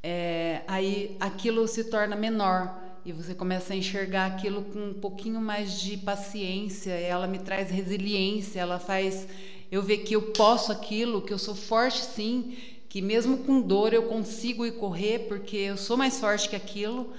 [0.02, 5.42] É, aí aquilo se torna menor e você começa a enxergar aquilo com um pouquinho
[5.42, 6.92] mais de paciência.
[6.92, 9.28] Ela me traz resiliência, ela faz
[9.72, 12.56] eu ver que eu posso aquilo, que eu sou forte sim,
[12.90, 17.14] que mesmo com dor eu consigo ir correr porque eu sou mais forte que aquilo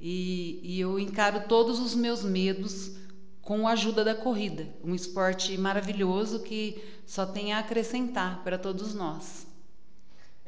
[0.00, 2.92] e, e eu encaro todos os meus medos
[3.42, 4.68] com a ajuda da corrida.
[4.84, 9.47] Um esporte maravilhoso que só tem a acrescentar para todos nós.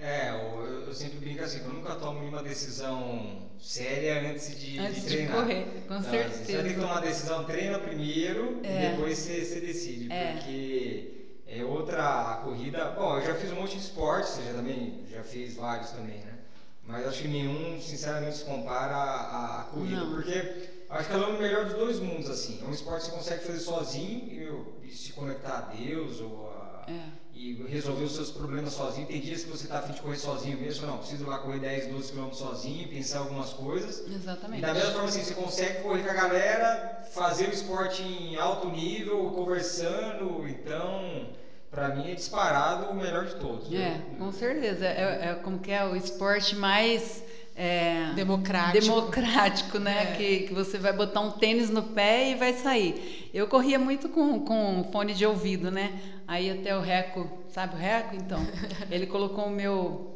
[0.01, 4.95] É, eu, eu sempre brinco assim, eu nunca tomo nenhuma decisão séria antes de, Antes
[4.97, 5.37] de de treinar.
[5.37, 6.45] correr, com Não, certeza.
[6.45, 8.87] Você vai ter que tomar uma decisão, treina primeiro É.
[8.87, 10.11] e depois você, você decide.
[10.11, 10.33] É.
[10.33, 12.87] Porque é outra corrida.
[12.93, 16.19] Bom, eu já fiz um monte de esporte, você já também já fez vários também,
[16.21, 16.39] né?
[16.87, 19.97] Mas acho que nenhum, sinceramente, se compara à, à corrida.
[19.97, 20.15] Não.
[20.15, 22.59] Porque acho que ela é o melhor dos dois mundos, assim.
[22.63, 26.49] É um esporte que você consegue fazer sozinho e, e se conectar a Deus ou
[26.51, 27.05] a, É.
[27.41, 29.07] e resolver os seus problemas sozinho.
[29.07, 31.59] Tem dias que você tá afim de correr sozinho mesmo, não, preciso ir lá correr
[31.59, 34.07] 10, 12 km sozinho, pensar algumas coisas.
[34.07, 34.61] E Exatamente.
[34.61, 38.69] da mesma forma assim, você consegue correr com a galera, fazer o esporte em alto
[38.69, 41.29] nível, conversando, então,
[41.71, 43.73] pra mim é disparado o melhor de todos.
[43.73, 44.85] É, com certeza.
[44.85, 47.25] É, é como que é o esporte mais
[47.57, 48.85] é, Democrático.
[48.85, 50.13] democrático, né?
[50.13, 50.17] É.
[50.17, 53.31] Que, que você vai botar um tênis no pé e vai sair.
[53.35, 55.93] Eu corria muito com, com fone de ouvido, né?
[56.31, 58.15] Aí até o Reco, sabe o Reco?
[58.15, 58.39] Então,
[58.89, 60.15] ele colocou o meu,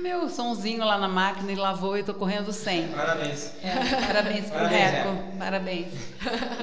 [0.00, 2.88] meu sonzinho lá na máquina e lavou e tô correndo sem.
[2.88, 3.52] Parabéns.
[3.62, 5.86] É, parabéns pro Parabéns, Reco, parabéns.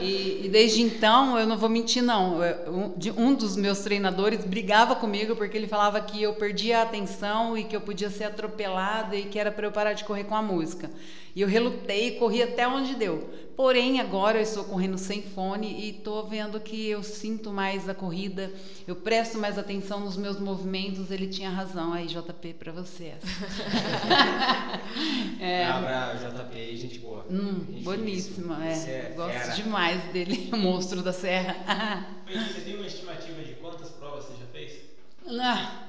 [0.02, 3.80] E, e desde então, eu não vou mentir não, Eu- um, de- um dos meus
[3.80, 8.10] treinadores brigava comigo porque ele falava que eu perdia a atenção e que eu podia
[8.10, 10.90] ser atropelada e que era para eu parar de correr com a música.
[11.36, 13.30] E eu relutei, corri até onde deu.
[13.56, 17.94] Porém, agora eu estou correndo sem fone e estou vendo que eu sinto mais a
[17.94, 18.52] corrida,
[18.88, 21.10] eu presto mais atenção nos meus movimentos.
[21.12, 23.14] Ele tinha razão aí, JP, para você.
[23.20, 23.27] essa.
[25.40, 25.66] é.
[25.66, 27.26] Bravo, JP, gente boa.
[27.30, 28.74] Hum, Gente boníssima, é.
[28.74, 31.56] É Gosto demais dele, o monstro da serra.
[32.26, 34.82] Você tem uma estimativa de quantas provas você já fez?
[35.40, 35.84] Ah,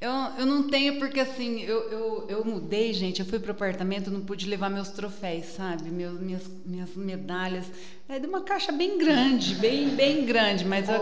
[0.00, 4.10] eu, eu não tenho porque assim, eu, eu, eu mudei, gente, eu fui pro apartamento,
[4.10, 5.90] não pude levar meus troféus, sabe?
[5.90, 7.66] Meus, minhas, minhas medalhas.
[8.06, 10.96] É de uma caixa bem grande, bem, bem grande, mas eu,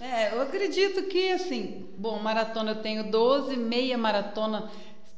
[0.00, 4.70] é, eu acredito que assim, bom, maratona eu tenho 12, meia maratona,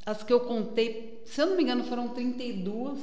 [0.09, 2.97] as que eu contei, se eu não me engano, foram 32.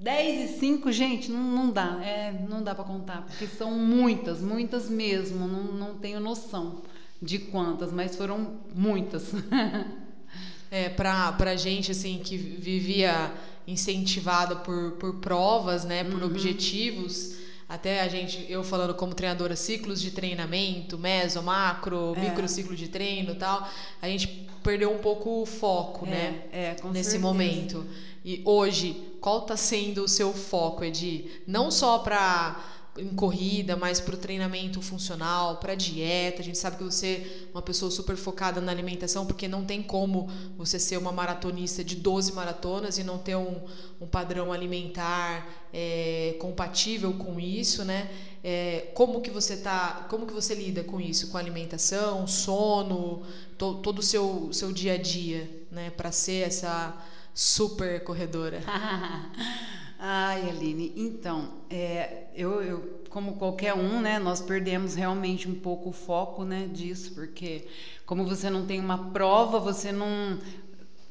[0.00, 4.40] 10 e 5, gente, não, não dá, é, não dá para contar, porque são muitas,
[4.40, 6.82] muitas mesmo, não, não tenho noção
[7.20, 9.32] de quantas, mas foram muitas.
[10.70, 13.32] É, pra, pra gente, assim, que vivia
[13.66, 20.00] incentivada por, por provas, né, por objetivos, até a gente, eu falando como treinadora, ciclos
[20.00, 22.20] de treinamento, meso, macro, É.
[22.20, 23.68] micro ciclo de treino e tal,
[24.00, 27.26] a gente perdeu um pouco o foco, né, É, com nesse certeza.
[27.26, 27.86] momento.
[28.24, 31.26] E hoje, qual tá sendo o seu foco, Edi?
[31.46, 32.56] Não só para
[32.98, 36.40] em corrida, mas para o treinamento funcional, para dieta.
[36.40, 39.82] A gente sabe que você é uma pessoa super focada na alimentação, porque não tem
[39.82, 43.60] como você ser uma maratonista de 12 maratonas e não ter um,
[44.00, 48.10] um padrão alimentar é, compatível com isso, né?
[48.42, 53.22] É, como que você tá, como que você lida com isso, com alimentação, sono,
[53.56, 55.90] to, todo o seu, seu dia a dia, né?
[55.90, 56.96] Para ser essa
[57.34, 58.60] super corredora.
[59.98, 65.88] Ai, Aline, então, é, eu, eu, como qualquer um, né, nós perdemos realmente um pouco
[65.88, 67.66] o foco, né, disso, porque
[68.06, 70.38] como você não tem uma prova, você não,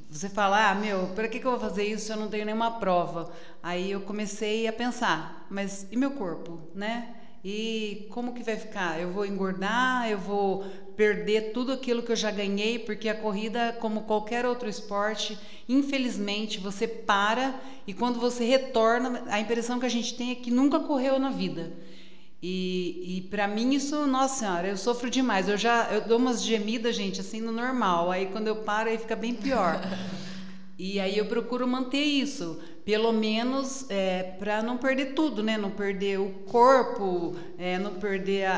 [0.10, 2.46] você fala, ah, meu, para que, que eu vou fazer isso se eu não tenho
[2.46, 3.30] nenhuma prova?
[3.62, 7.14] Aí eu comecei a pensar, mas e meu corpo, né?
[7.44, 9.00] E como que vai ficar?
[9.00, 10.10] Eu vou engordar?
[10.10, 10.66] Eu vou
[10.98, 12.80] perder tudo aquilo que eu já ganhei?
[12.80, 15.38] Porque a corrida, como qualquer outro esporte,
[15.70, 20.50] infelizmente você para e quando você retorna, a impressão que a gente tem é que
[20.50, 21.72] nunca correu na vida.
[22.42, 25.48] E, e para mim isso, nossa senhora, eu sofro demais.
[25.48, 28.12] Eu já eu dou umas gemidas, gente, assim no normal.
[28.12, 29.80] Aí quando eu paro aí fica bem pior.
[30.78, 35.58] e aí eu procuro manter isso, pelo menos é, para não perder tudo, né?
[35.58, 38.56] Não perder o corpo, é, não perder a,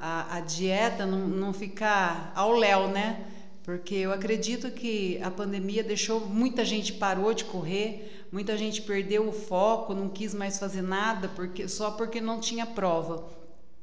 [0.00, 3.26] a, a dieta, não, não ficar ao léu, né?
[3.62, 9.26] Porque eu acredito que a pandemia deixou muita gente parou de correr Muita gente perdeu
[9.26, 13.26] o foco, não quis mais fazer nada porque só porque não tinha prova.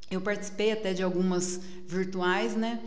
[0.10, 2.80] Eu participei até de algumas virtuais, né?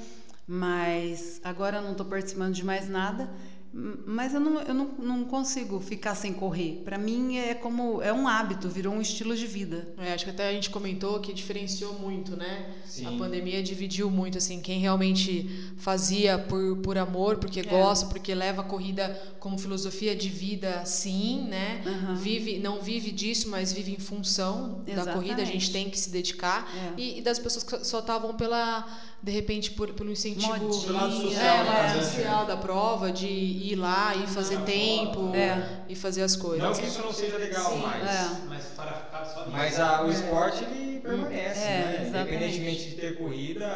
[0.47, 3.29] Mas agora não estou participando de mais nada
[3.73, 6.81] mas eu não, eu não, não consigo ficar sem correr.
[6.85, 9.87] Para mim é como é um hábito, virou um estilo de vida.
[9.99, 12.75] É, acho que até a gente comentou que diferenciou muito, né?
[12.87, 13.07] Sim.
[13.07, 17.63] A pandemia dividiu muito assim quem realmente fazia por, por amor, porque é.
[17.63, 21.83] gosta, porque leva a corrida como filosofia de vida, sim, né?
[21.85, 22.15] Uhum.
[22.17, 25.05] Vive, não vive disso, mas vive em função Exatamente.
[25.05, 25.43] da corrida.
[25.43, 27.01] A gente tem que se dedicar é.
[27.01, 28.87] e, e das pessoas que só estavam pela
[29.21, 33.27] de repente por, pelo incentivo Modinha, lado social, é, lado social da prova de
[33.59, 35.83] ir lá e fazer tempo é.
[35.89, 36.63] e fazer as coisas.
[36.63, 38.41] Não que isso não seja legal, Sim, mas é.
[38.49, 42.05] mas para ficar só Mas a, o esporte ele permanece, é, né?
[42.09, 43.67] Independentemente de ter corrida,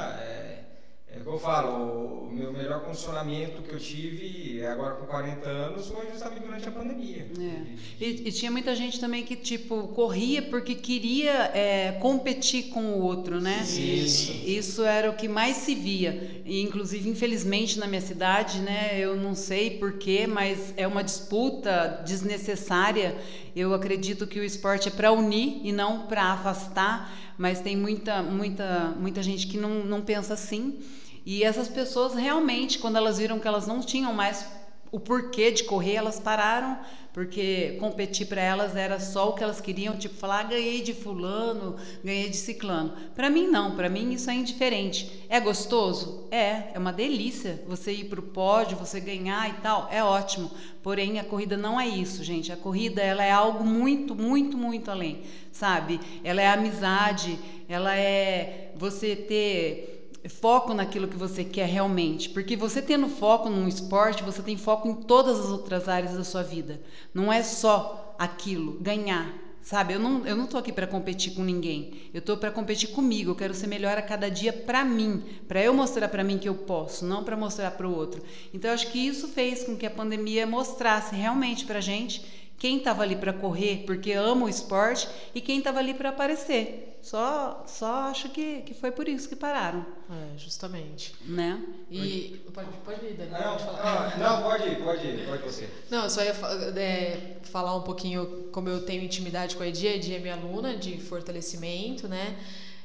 [1.12, 5.06] é, é o que eu falo, o meu melhor condicionamento que eu tive agora com
[5.06, 7.26] 40 anos foi justamente durante a pandemia.
[7.38, 8.04] É.
[8.04, 13.00] E, e, tinha muita gente também que, tipo, corria porque queria é, competir com o
[13.00, 13.62] outro, né?
[13.62, 14.32] Isso.
[14.44, 16.42] Isso era o que mais se via.
[16.44, 22.02] E, inclusive, infelizmente, na minha cidade, né, eu não sei porquê, mas é uma disputa
[22.04, 23.16] desnecessária.
[23.54, 28.22] Eu acredito que o esporte é para unir e não para afastar, mas tem muita,
[28.22, 30.80] muita, muita gente que não, não pensa assim.
[31.24, 34.44] E essas pessoas realmente, quando elas viram que elas não tinham mais
[34.92, 36.78] o porquê de correr, elas pararam,
[37.14, 40.92] porque competir para elas era só o que elas queriam, tipo falar, ah, ganhei de
[40.92, 42.92] fulano, ganhei de ciclano.
[43.14, 45.24] Para mim não, para mim isso é indiferente.
[45.30, 46.26] É gostoso?
[46.30, 50.50] É, é uma delícia você ir para o pódio, você ganhar e tal, é ótimo.
[50.82, 52.52] Porém, a corrida não é isso, gente.
[52.52, 56.00] A corrida ela é algo muito, muito, muito além, sabe?
[56.22, 59.91] Ela é amizade, ela é você ter
[60.28, 62.28] foco naquilo que você quer realmente.
[62.30, 66.24] Porque você tendo foco num esporte, você tem foco em todas as outras áreas da
[66.24, 66.80] sua vida.
[67.12, 69.32] Não é só aquilo, ganhar.
[69.62, 72.10] Sabe, eu não, eu não tô aqui para competir com ninguém.
[72.12, 73.30] Eu tô para competir comigo.
[73.30, 76.48] Eu quero ser melhor a cada dia para mim, para eu mostrar para mim que
[76.48, 78.20] eu posso, não para mostrar para o outro.
[78.52, 82.78] Então, eu acho que isso fez com que a pandemia mostrasse realmente para gente quem
[82.78, 86.96] estava ali para correr porque ama o esporte e quem estava ali para aparecer.
[87.02, 89.84] Só, só acho que, que foi por isso que pararam.
[90.08, 91.12] É, justamente.
[91.24, 91.60] Né?
[91.90, 92.40] E.
[92.54, 93.40] Pode, pode ir, Daniel.
[93.40, 94.16] Não, pode falar.
[94.16, 95.68] não, pode ir, pode ir, pode você.
[95.90, 99.90] Não, eu só ia é, falar um pouquinho como eu tenho intimidade com a Edia.
[99.90, 102.38] A Edia é minha aluna de fortalecimento, né?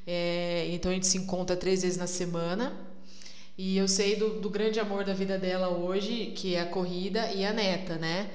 [0.07, 2.75] É, então a gente se encontra três vezes na semana.
[3.55, 7.31] E eu sei do, do grande amor da vida dela hoje, que é a corrida
[7.31, 8.27] e a neta, né?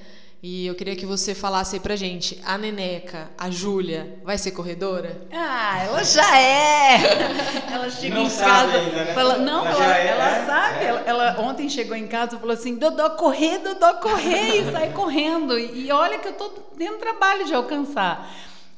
[0.45, 4.51] E eu queria que você falasse aí pra gente, a Neneca, a Júlia, vai ser
[4.51, 5.25] corredora?
[5.31, 6.97] Ah, ela já é!
[7.71, 8.77] ela chega não em casa.
[8.77, 9.13] Ainda, né?
[9.13, 10.83] fala, não, ela, ela, é, ela é, sabe.
[10.83, 10.87] É.
[10.87, 14.91] Ela, ela, ontem chegou em casa e falou assim: Dodó, correr, Dodó, correr, e sai
[14.91, 15.57] correndo.
[15.57, 18.29] E, e olha que eu tô tendo trabalho de alcançar.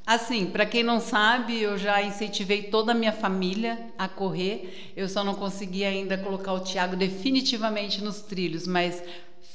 [0.06, 4.94] Assim, para quem não sabe, eu já incentivei toda a minha família a correr.
[4.96, 9.02] Eu só não consegui ainda colocar o Tiago definitivamente nos trilhos, mas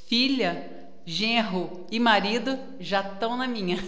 [0.09, 3.79] filha, genro e marido já estão na minha.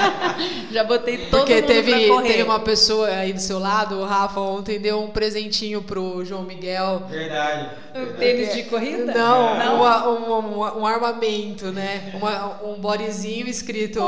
[0.70, 2.28] já botei todo Porque mundo teve, pra correr.
[2.28, 6.42] teve uma pessoa aí do seu lado, o Rafa, ontem deu um presentinho pro João
[6.42, 7.02] Miguel.
[7.08, 7.70] Verdade.
[7.94, 9.12] Um tênis de corrida?
[9.12, 9.76] Não, Não.
[9.76, 12.12] Uma, um, um, armamento, né?
[12.14, 14.00] Uma, um bodyzinho escrito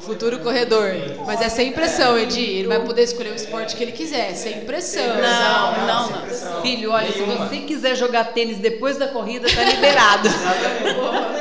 [0.00, 0.90] Futuro corredor.
[1.26, 2.42] Mas é sem pressão, Edi.
[2.42, 5.02] Ele vai poder escolher o esporte que ele quiser, sem pressão.
[5.16, 6.62] Não, não, não.
[6.62, 10.28] Filho, olha, se você quiser jogar tênis depois da corrida, tá liberado.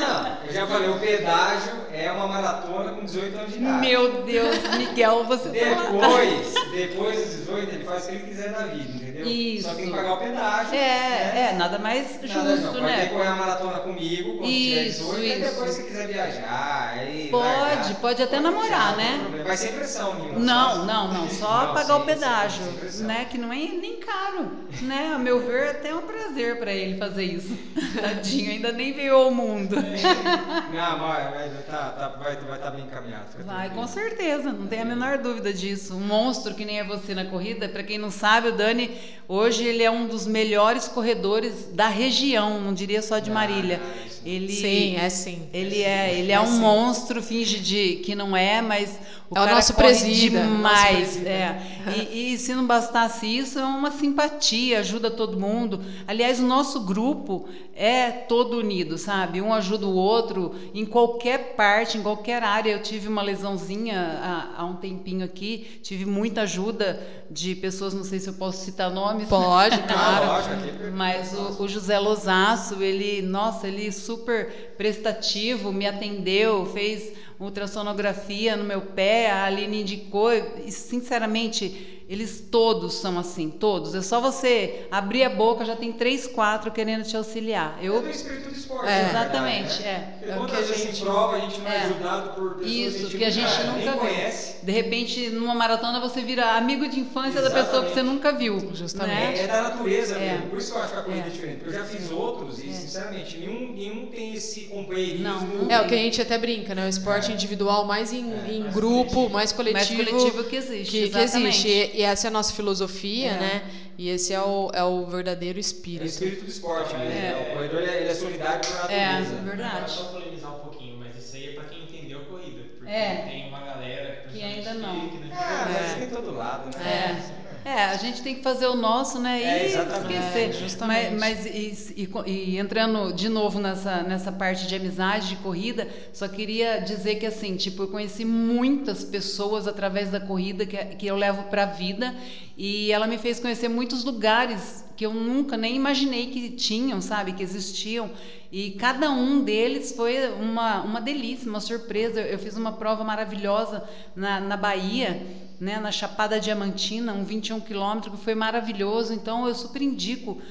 [0.03, 3.87] Não, eu já falei, o pedágio é uma maratona com 18 anos de idade.
[3.87, 8.51] Meu Deus, Miguel, você depois, tá Depois dos 18, ele faz o que ele quiser
[8.51, 9.27] na vida, entendeu?
[9.27, 9.69] Isso.
[9.69, 10.73] Só tem que pagar o pedágio.
[10.73, 11.49] É, né?
[11.51, 12.73] é, nada mais justo, nada, não.
[12.73, 12.97] Pode né?
[12.97, 15.37] Pode correr a maratona comigo quando isso, tiver 18, isso.
[15.37, 16.93] e depois se quiser viajar.
[16.97, 19.43] Aí pode, largar, pode até pode namorar, né?
[19.45, 20.39] Vai sem pressão nenhuma.
[20.39, 21.29] Não, não, não.
[21.29, 23.27] Só não, pagar sim, o pedágio, sim, né?
[23.29, 24.51] Que não é nem caro,
[24.81, 25.13] né?
[25.15, 27.55] A meu ver, é até um prazer para ele fazer isso.
[28.01, 29.75] Tadinho, ainda nem veio ao mundo.
[29.75, 33.25] Não, vai, vai, tá, tá, vai, vai estar tá bem encaminhado.
[33.45, 35.95] Vai, com certeza, não tem a menor dúvida disso.
[35.95, 37.67] Um monstro que que nem é você na corrida.
[37.67, 38.97] Para quem não sabe, o Dani
[39.27, 43.81] hoje ele é um dos melhores corredores da região, não diria só de Marília.
[44.25, 45.43] Ele, sim, é sim.
[45.53, 46.59] Ele é, ele é, é um sim.
[46.59, 48.97] monstro, finge de que não é, mas
[49.33, 51.23] o é o nosso presídio demais.
[51.25, 51.73] É.
[51.97, 55.81] E, e, se não bastasse isso, é uma simpatia, ajuda todo mundo.
[56.07, 59.41] Aliás, o nosso grupo é todo unido, sabe?
[59.41, 62.71] Um ajuda o outro em qualquer parte, em qualquer área.
[62.71, 68.03] Eu tive uma lesãozinha há, há um tempinho aqui, tive muita ajuda de pessoas, não
[68.03, 69.27] sei se eu posso citar nomes.
[69.27, 70.91] Pode, claro.
[70.95, 78.63] Mas o, o José Losaço, ele, nossa, ele super prestativo, me atendeu, fez ultrassonografia no
[78.63, 83.95] meu pé, a Aline indicou, e sinceramente eles todos são assim, todos.
[83.95, 87.77] É só você abrir a boca, já tem três, quatro querendo te auxiliar.
[87.81, 87.97] Eu...
[87.97, 88.89] É do espírito do esporte.
[88.89, 90.19] É, exatamente, né?
[90.21, 90.29] é.
[90.29, 93.17] é quantas vezes a gente prova, a gente não é, é ajudado por pessoas Isso,
[93.17, 94.63] que a gente, que a gente nunca conhece.
[94.63, 97.53] De repente, numa maratona, você vira amigo de infância exatamente.
[97.53, 98.71] da pessoa que você nunca viu.
[98.73, 99.37] Justamente.
[99.37, 99.43] Né?
[99.43, 100.33] É da natureza é.
[100.33, 100.49] mesmo.
[100.49, 101.65] Por isso que eu acho que a corrida é, é diferente.
[101.65, 102.73] Eu já fiz outros e, é.
[102.73, 105.23] sinceramente, nenhum, nenhum tem esse companheirismo.
[105.23, 106.85] Não, é o que a gente até brinca, né?
[106.85, 109.29] O esporte individual mais em, em mais grupo, coletivo.
[109.33, 109.73] mais coletivo.
[109.73, 110.91] Mais coletivo que existe.
[110.91, 111.91] Que, que existe.
[111.93, 113.39] E essa é a nossa filosofia é.
[113.39, 113.71] né?
[113.97, 116.01] E esse é o, é o verdadeiro espírito.
[116.01, 117.11] É o espírito do esporte mesmo.
[117.11, 117.49] É.
[117.49, 119.35] O corredor ele é solidário por natureza.
[119.35, 119.91] É, verdade.
[119.91, 122.63] Só polemizar um pouquinho, mas isso aí é para quem entendeu a corrida.
[122.77, 123.15] Porque é.
[123.27, 125.09] tem uma galera que, que ainda não.
[125.09, 127.32] Que, que não é, mas tem todo lado, né?
[127.73, 127.83] É.
[127.83, 129.41] É, a gente tem que fazer o nosso, né?
[129.41, 130.49] E é, esquecer.
[130.49, 131.15] É, justamente.
[131.15, 135.87] Mas, mas e, e, e, entrando de novo nessa, nessa parte de amizade, de corrida,
[136.13, 141.07] só queria dizer que assim, tipo, eu conheci muitas pessoas através da corrida que, que
[141.07, 142.15] eu levo para a vida
[142.55, 147.33] e ela me fez conhecer muitos lugares que eu nunca nem imaginei que tinham, sabe,
[147.33, 148.11] que existiam.
[148.51, 152.21] E cada um deles foi uma, uma delícia, uma surpresa.
[152.21, 153.83] Eu, eu fiz uma prova maravilhosa
[154.15, 155.25] na, na Bahia
[155.63, 159.13] né, na Chapada Diamantina, um 21 quilômetros, que foi maravilhoso.
[159.13, 160.41] Então, eu super indico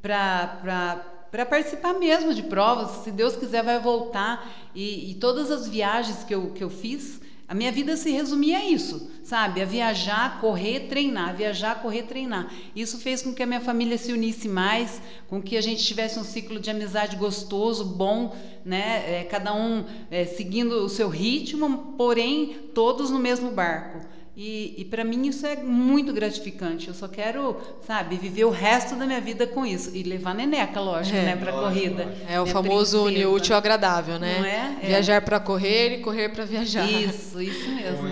[0.00, 3.04] para para participar mesmo de provas.
[3.04, 4.50] Se Deus quiser, vai voltar.
[4.74, 8.58] E, e, todas as viagens que eu, que eu fiz, a minha vida se resumia
[8.58, 9.62] a isso, sabe?
[9.62, 12.52] A viajar, correr, treinar, viajar, correr, treinar.
[12.74, 16.18] Isso fez com que a minha família se unisse mais, com que a gente tivesse
[16.18, 19.04] um ciclo de amizade gostoso, bom, né?
[19.06, 24.00] É, cada um é, seguindo o seu ritmo, porém todos no mesmo barco.
[24.42, 26.88] E, e para mim isso é muito gratificante.
[26.88, 29.94] Eu só quero, sabe, viver o resto da minha vida com isso.
[29.94, 32.06] E levar neneca, lógico, é, né, para corrida.
[32.06, 32.26] Lógico.
[32.26, 34.38] É o famoso unir útil agradável, né?
[34.38, 34.78] Não é?
[34.82, 34.86] é.
[34.86, 36.90] Viajar para correr e correr para viajar.
[36.90, 38.08] Isso, isso mesmo.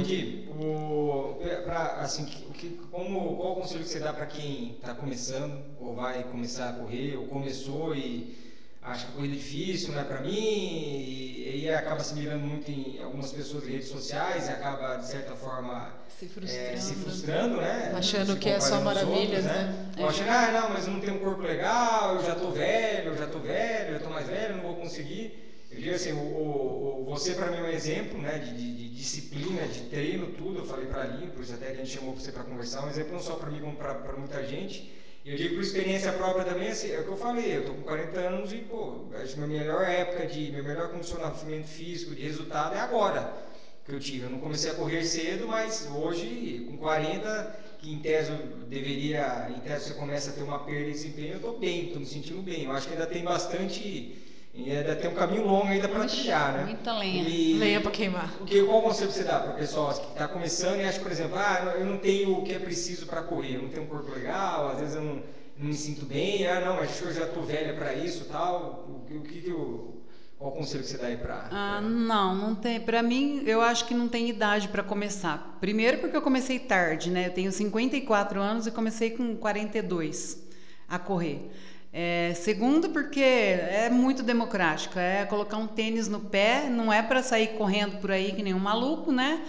[0.55, 4.93] Bom, o, pra, assim, que, como, qual o conselho que você dá para quem está
[4.93, 8.37] começando, ou vai começar a correr, ou começou e
[8.83, 13.03] acha corrida é difícil, não é para mim, e, aí acaba se mirando muito em
[13.03, 17.57] algumas pessoas em redes sociais e acaba, de certa forma, se frustrando, é, se frustrando
[17.59, 17.93] né?
[17.95, 19.93] Achando que é só maravilhas, né?
[19.97, 20.05] né?
[20.05, 23.17] Achando, ah, não, mas eu não tenho um corpo legal, eu já tô velho, eu
[23.17, 25.49] já tô velho, eu tô mais velho, não vou conseguir.
[25.71, 28.75] Eu digo assim, o, o, o você para mim é um exemplo, né, de, de,
[28.75, 30.61] de, disciplina, de treino, tudo.
[30.61, 32.91] Eu falei para ali, por isso até que a gente chamou você para conversar, um
[32.91, 34.98] exemplo não só para mim, como para muita gente.
[35.25, 37.83] Eu digo por experiência própria também, assim, é o que eu falei, eu tô com
[37.83, 42.23] 40 anos e, pô, acho que minha melhor época de, meu melhor condicionamento físico, de
[42.23, 43.49] resultado é agora
[43.85, 44.25] que eu tive.
[44.25, 48.33] Eu não comecei a correr cedo, mas hoje, com 40, que em tese
[48.69, 52.01] deveria, em tese você começa a ter uma perda de desempenho, eu estou bem, estou
[52.01, 52.65] me sentindo bem.
[52.65, 54.17] Eu acho que ainda tem bastante,
[54.65, 56.65] ainda tem um caminho longo ainda para trilhar, né?
[56.65, 57.29] Muita lenha.
[57.29, 58.35] E, lenha para queimar.
[58.41, 61.13] O que, qual conselho você dá para o pessoal que está começando e acha, por
[61.13, 63.89] exemplo, ah, eu não tenho o que é preciso para correr, eu não tenho um
[63.89, 65.23] corpo legal, às vezes eu não,
[65.57, 68.87] não me sinto bem, ah, não, acho que eu já estou velha para isso tal.
[68.89, 69.99] O, o que, que eu
[70.39, 71.49] qual conselho que você dá aí para?
[71.51, 72.81] Ah, não, não tem.
[72.81, 75.59] Para mim, eu acho que não tem idade para começar.
[75.61, 77.27] Primeiro, porque eu comecei tarde, né?
[77.27, 80.41] Eu tenho 54 anos e comecei com 42
[80.89, 81.51] a correr.
[81.93, 84.99] É, segundo, porque é muito democrático.
[84.99, 88.55] É colocar um tênis no pé, não é para sair correndo por aí que nem
[88.55, 89.43] um maluco, né?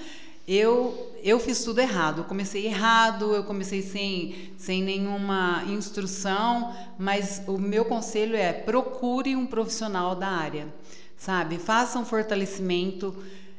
[0.48, 2.22] Eu, eu fiz tudo errado.
[2.22, 9.36] Eu comecei errado, eu comecei sem, sem nenhuma instrução, mas o meu conselho é procure
[9.36, 10.68] um profissional da área,
[11.16, 11.60] sabe?
[11.60, 13.16] Faça um fortalecimento,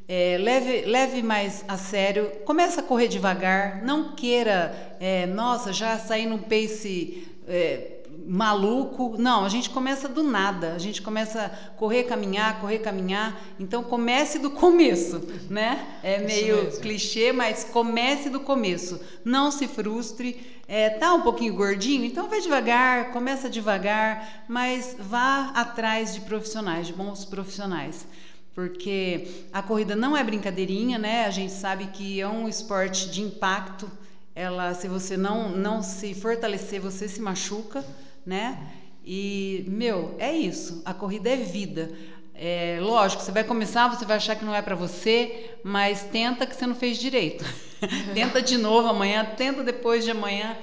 [0.09, 5.97] é, leve, leve mais a sério, comece a correr devagar, não queira, é, nossa, já
[5.99, 7.29] sair num pace.
[7.47, 9.17] É, maluco.
[9.19, 10.73] Não, a gente começa do nada.
[10.73, 13.41] A gente começa a correr, caminhar, correr, caminhar.
[13.59, 15.99] Então comece do começo, né?
[16.03, 19.01] É meio clichê, mas comece do começo.
[19.25, 20.61] Não se frustre.
[20.69, 26.87] É, tá um pouquinho gordinho, então vai devagar, começa devagar, mas vá atrás de profissionais,
[26.87, 28.07] de bons profissionais
[28.55, 31.25] porque a corrida não é brincadeirinha, né?
[31.25, 33.91] A gente sabe que é um esporte de impacto,
[34.35, 37.85] ela, se você não, não se fortalecer, você se machuca,
[38.31, 38.71] né?
[39.05, 40.83] E, meu, é isso.
[40.85, 41.91] A corrida é vida.
[42.33, 46.47] É, lógico, você vai começar, você vai achar que não é para você, mas tenta
[46.47, 47.45] que você não fez direito.
[48.15, 50.57] tenta de novo amanhã, tenta depois de amanhã.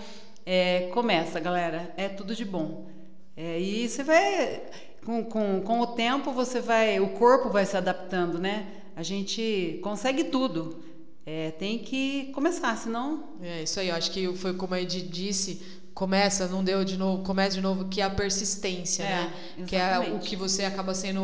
[0.45, 1.93] É, começa, galera.
[1.97, 2.87] É tudo de bom.
[3.35, 4.61] É, e você vai,
[5.05, 8.65] com, com, com o tempo, você vai, o corpo vai se adaptando, né?
[8.95, 10.81] A gente consegue tudo.
[11.25, 13.35] É, tem que começar, senão.
[13.41, 16.95] É isso aí, eu acho que foi como a Edi disse começa, não deu de
[16.95, 19.33] novo, começa de novo, que é a persistência, É, né?
[19.57, 19.67] exatamente.
[19.67, 21.23] Que é o que você acaba sendo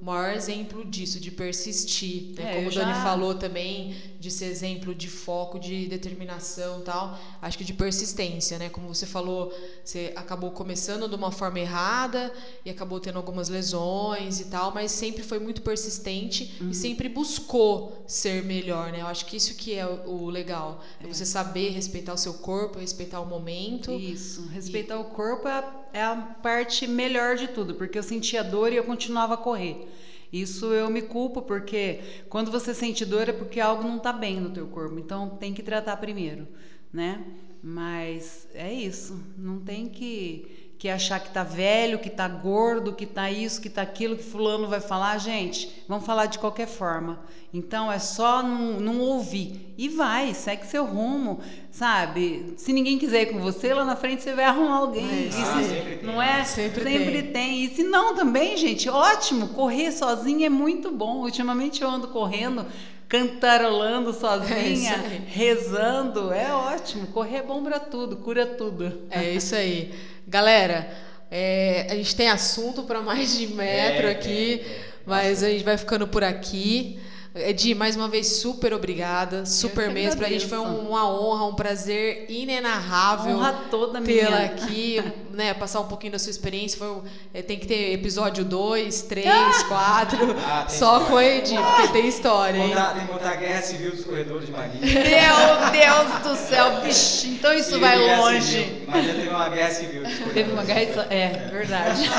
[0.00, 2.32] o maior exemplo disso, de persistir.
[2.38, 2.52] Né?
[2.52, 6.82] É, Como o Dani já- falou também, de ser exemplo de foco, de determinação e
[6.84, 7.18] tal.
[7.42, 8.68] Acho que de persistência, né?
[8.68, 9.52] Como você falou,
[9.84, 12.32] você acabou começando de uma forma errada
[12.64, 16.70] e acabou tendo algumas lesões e tal, mas sempre foi muito persistente Uhum.
[16.70, 19.00] e sempre buscou ser melhor, né?
[19.00, 20.80] Eu acho que isso que é o o legal.
[21.02, 23.90] É você saber respeitar o seu corpo, respeitar o momento.
[23.92, 25.64] Isso, respeitar o corpo é a,
[25.94, 29.88] é a parte melhor de tudo, porque eu sentia dor e eu continuava a correr.
[30.32, 34.40] Isso eu me culpo, porque quando você sente dor é porque algo não está bem
[34.40, 36.48] no teu corpo, então tem que tratar primeiro,
[36.92, 37.24] né?
[37.62, 43.06] Mas é isso, não tem que, que achar que tá velho, que tá gordo, que
[43.06, 45.16] tá isso, que tá aquilo, que fulano vai falar.
[45.16, 47.20] Gente, vão falar de qualquer forma.
[47.54, 49.72] Então é só não, não ouvir.
[49.78, 51.38] E vai, segue seu rumo,
[51.70, 52.54] sabe?
[52.56, 55.04] Se ninguém quiser ir com você, lá na frente você vai arrumar alguém.
[55.04, 56.02] É, ah, sempre tem.
[56.02, 56.44] não é?
[56.44, 57.62] Sempre tem.
[57.62, 59.50] E se não também, gente, ótimo.
[59.50, 61.18] Correr sozinha é muito bom.
[61.18, 62.66] Ultimamente eu ando correndo,
[63.08, 65.22] cantarolando É sozinha, aí.
[65.28, 66.32] rezando.
[66.32, 67.06] É ótimo.
[67.06, 69.02] Correr é bom pra tudo, cura tudo.
[69.10, 70.10] É isso aí.
[70.26, 70.88] Galera,
[71.30, 74.84] é, a gente tem assunto para mais de metro É, aqui, é, é.
[75.04, 77.00] mas a gente vai ficando por aqui.
[77.34, 79.46] Edi, mais uma vez, super obrigada.
[79.46, 80.18] Super que mesmo.
[80.18, 83.38] Pra gente foi uma honra, um prazer inenarrável.
[83.38, 84.44] Honra toda tê-la minha.
[84.44, 86.78] aqui, né, passar um pouquinho da sua experiência.
[86.78, 86.94] Foi,
[87.32, 91.06] é, tem que ter episódio 2, 3, 4, Ah, tem só história.
[91.06, 92.68] com a Edi, porque tem história, hein?
[92.68, 94.80] Contar, tem que contar a guerra civil dos corredores de Maria.
[94.82, 97.28] Meu Deus do céu, bicho.
[97.28, 98.46] Então isso vai Guerra longe.
[98.46, 98.82] civil.
[98.88, 100.02] Maria teve uma guerra civil.
[100.34, 101.06] Teve uma guerra.
[101.08, 102.10] É, verdade.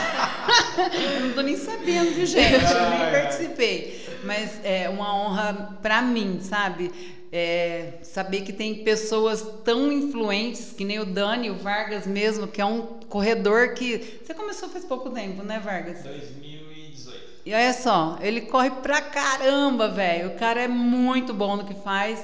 [1.14, 2.51] eu não tô nem sabendo, viu, gente?
[2.51, 3.22] Eu nem é.
[3.22, 4.02] participei.
[4.24, 6.91] Mas é uma honra pra mim, sabe?
[7.32, 12.61] É, saber que tem pessoas tão influentes, que nem o Dani, o Vargas mesmo, que
[12.61, 14.19] é um corredor que.
[14.24, 16.03] Você começou faz pouco tempo, né, Vargas?
[16.03, 17.24] 2018.
[17.45, 20.30] E olha só, ele corre pra caramba, velho.
[20.30, 22.24] O cara é muito bom no que faz.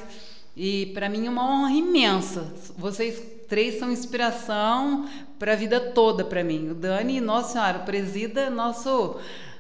[0.56, 2.54] E pra mim é uma honra imensa.
[2.78, 6.70] Vocês três são inspiração pra vida toda pra mim.
[6.70, 9.20] O Dani, nossa senhora, o presida nosso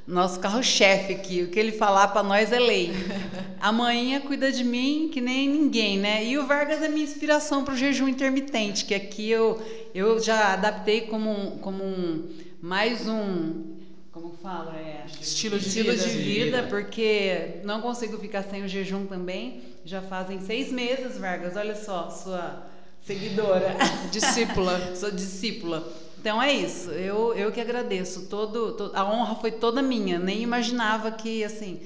[0.09, 1.43] nosso carro-chefe aqui.
[1.43, 2.91] O que ele falar pra nós é lei.
[3.61, 6.25] A manhã cuida de mim que nem ninguém, né?
[6.25, 9.61] E o Vargas é minha inspiração pro jejum intermitente, que aqui eu
[9.93, 12.29] eu já adaptei como um, como um
[12.61, 13.77] mais um
[14.11, 14.75] como que fala?
[14.75, 16.03] É Estilo de estilo vida.
[16.03, 16.63] de Vida.
[16.69, 19.61] porque não consigo ficar sem o jejum também.
[19.85, 21.55] Já fazem seis meses, Vargas.
[21.55, 22.65] Olha só, sua
[23.01, 23.75] seguidora,
[24.11, 24.79] Discípula.
[24.95, 26.08] sua discípula.
[26.19, 26.91] Então é isso.
[26.91, 28.27] Eu, eu que agradeço.
[28.27, 30.19] Todo, to- a honra foi toda minha.
[30.19, 31.79] Nem imaginava que assim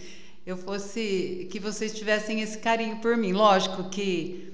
[0.46, 3.32] eu fosse que vocês tivessem esse carinho por mim.
[3.32, 4.52] Lógico que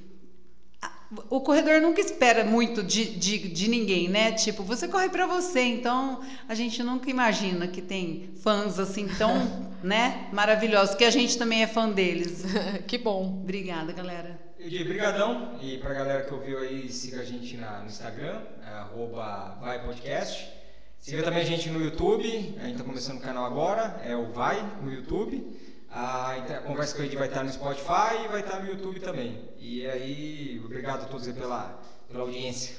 [1.30, 4.32] o corredor nunca espera muito de, de, de ninguém, né?
[4.34, 9.72] Tipo, você corre pra você, então a gente nunca imagina que tem fãs assim tão,
[9.82, 12.44] né, maravilhosos, que a gente também é fã deles.
[12.86, 13.40] que bom.
[13.42, 14.40] Obrigada, galera.
[14.62, 15.58] Edi, brigadão.
[15.62, 20.52] E pra galera que ouviu aí, siga a gente na, no Instagram, arroba Vai Podcast.
[21.00, 24.34] Siga também a gente no YouTube, a gente tá começando o canal agora, é o
[24.34, 25.58] Vai no YouTube.
[25.90, 26.36] A,
[26.68, 29.50] conversa com a Edi vai estar no Spotify e vai estar no YouTube também.
[29.58, 32.76] E aí, obrigado a todos aí pela, pela audiência.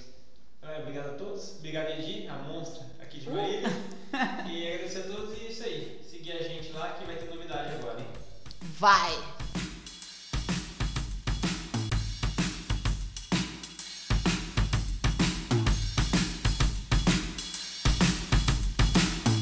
[0.62, 1.56] É, obrigado a todos.
[1.60, 3.70] Obrigado, Edi, a monstra aqui de Marília.
[4.46, 6.00] e agradecer a todos e é isso aí.
[6.08, 8.06] Seguir a gente lá que vai ter novidade agora, hein?
[8.78, 9.39] Vai!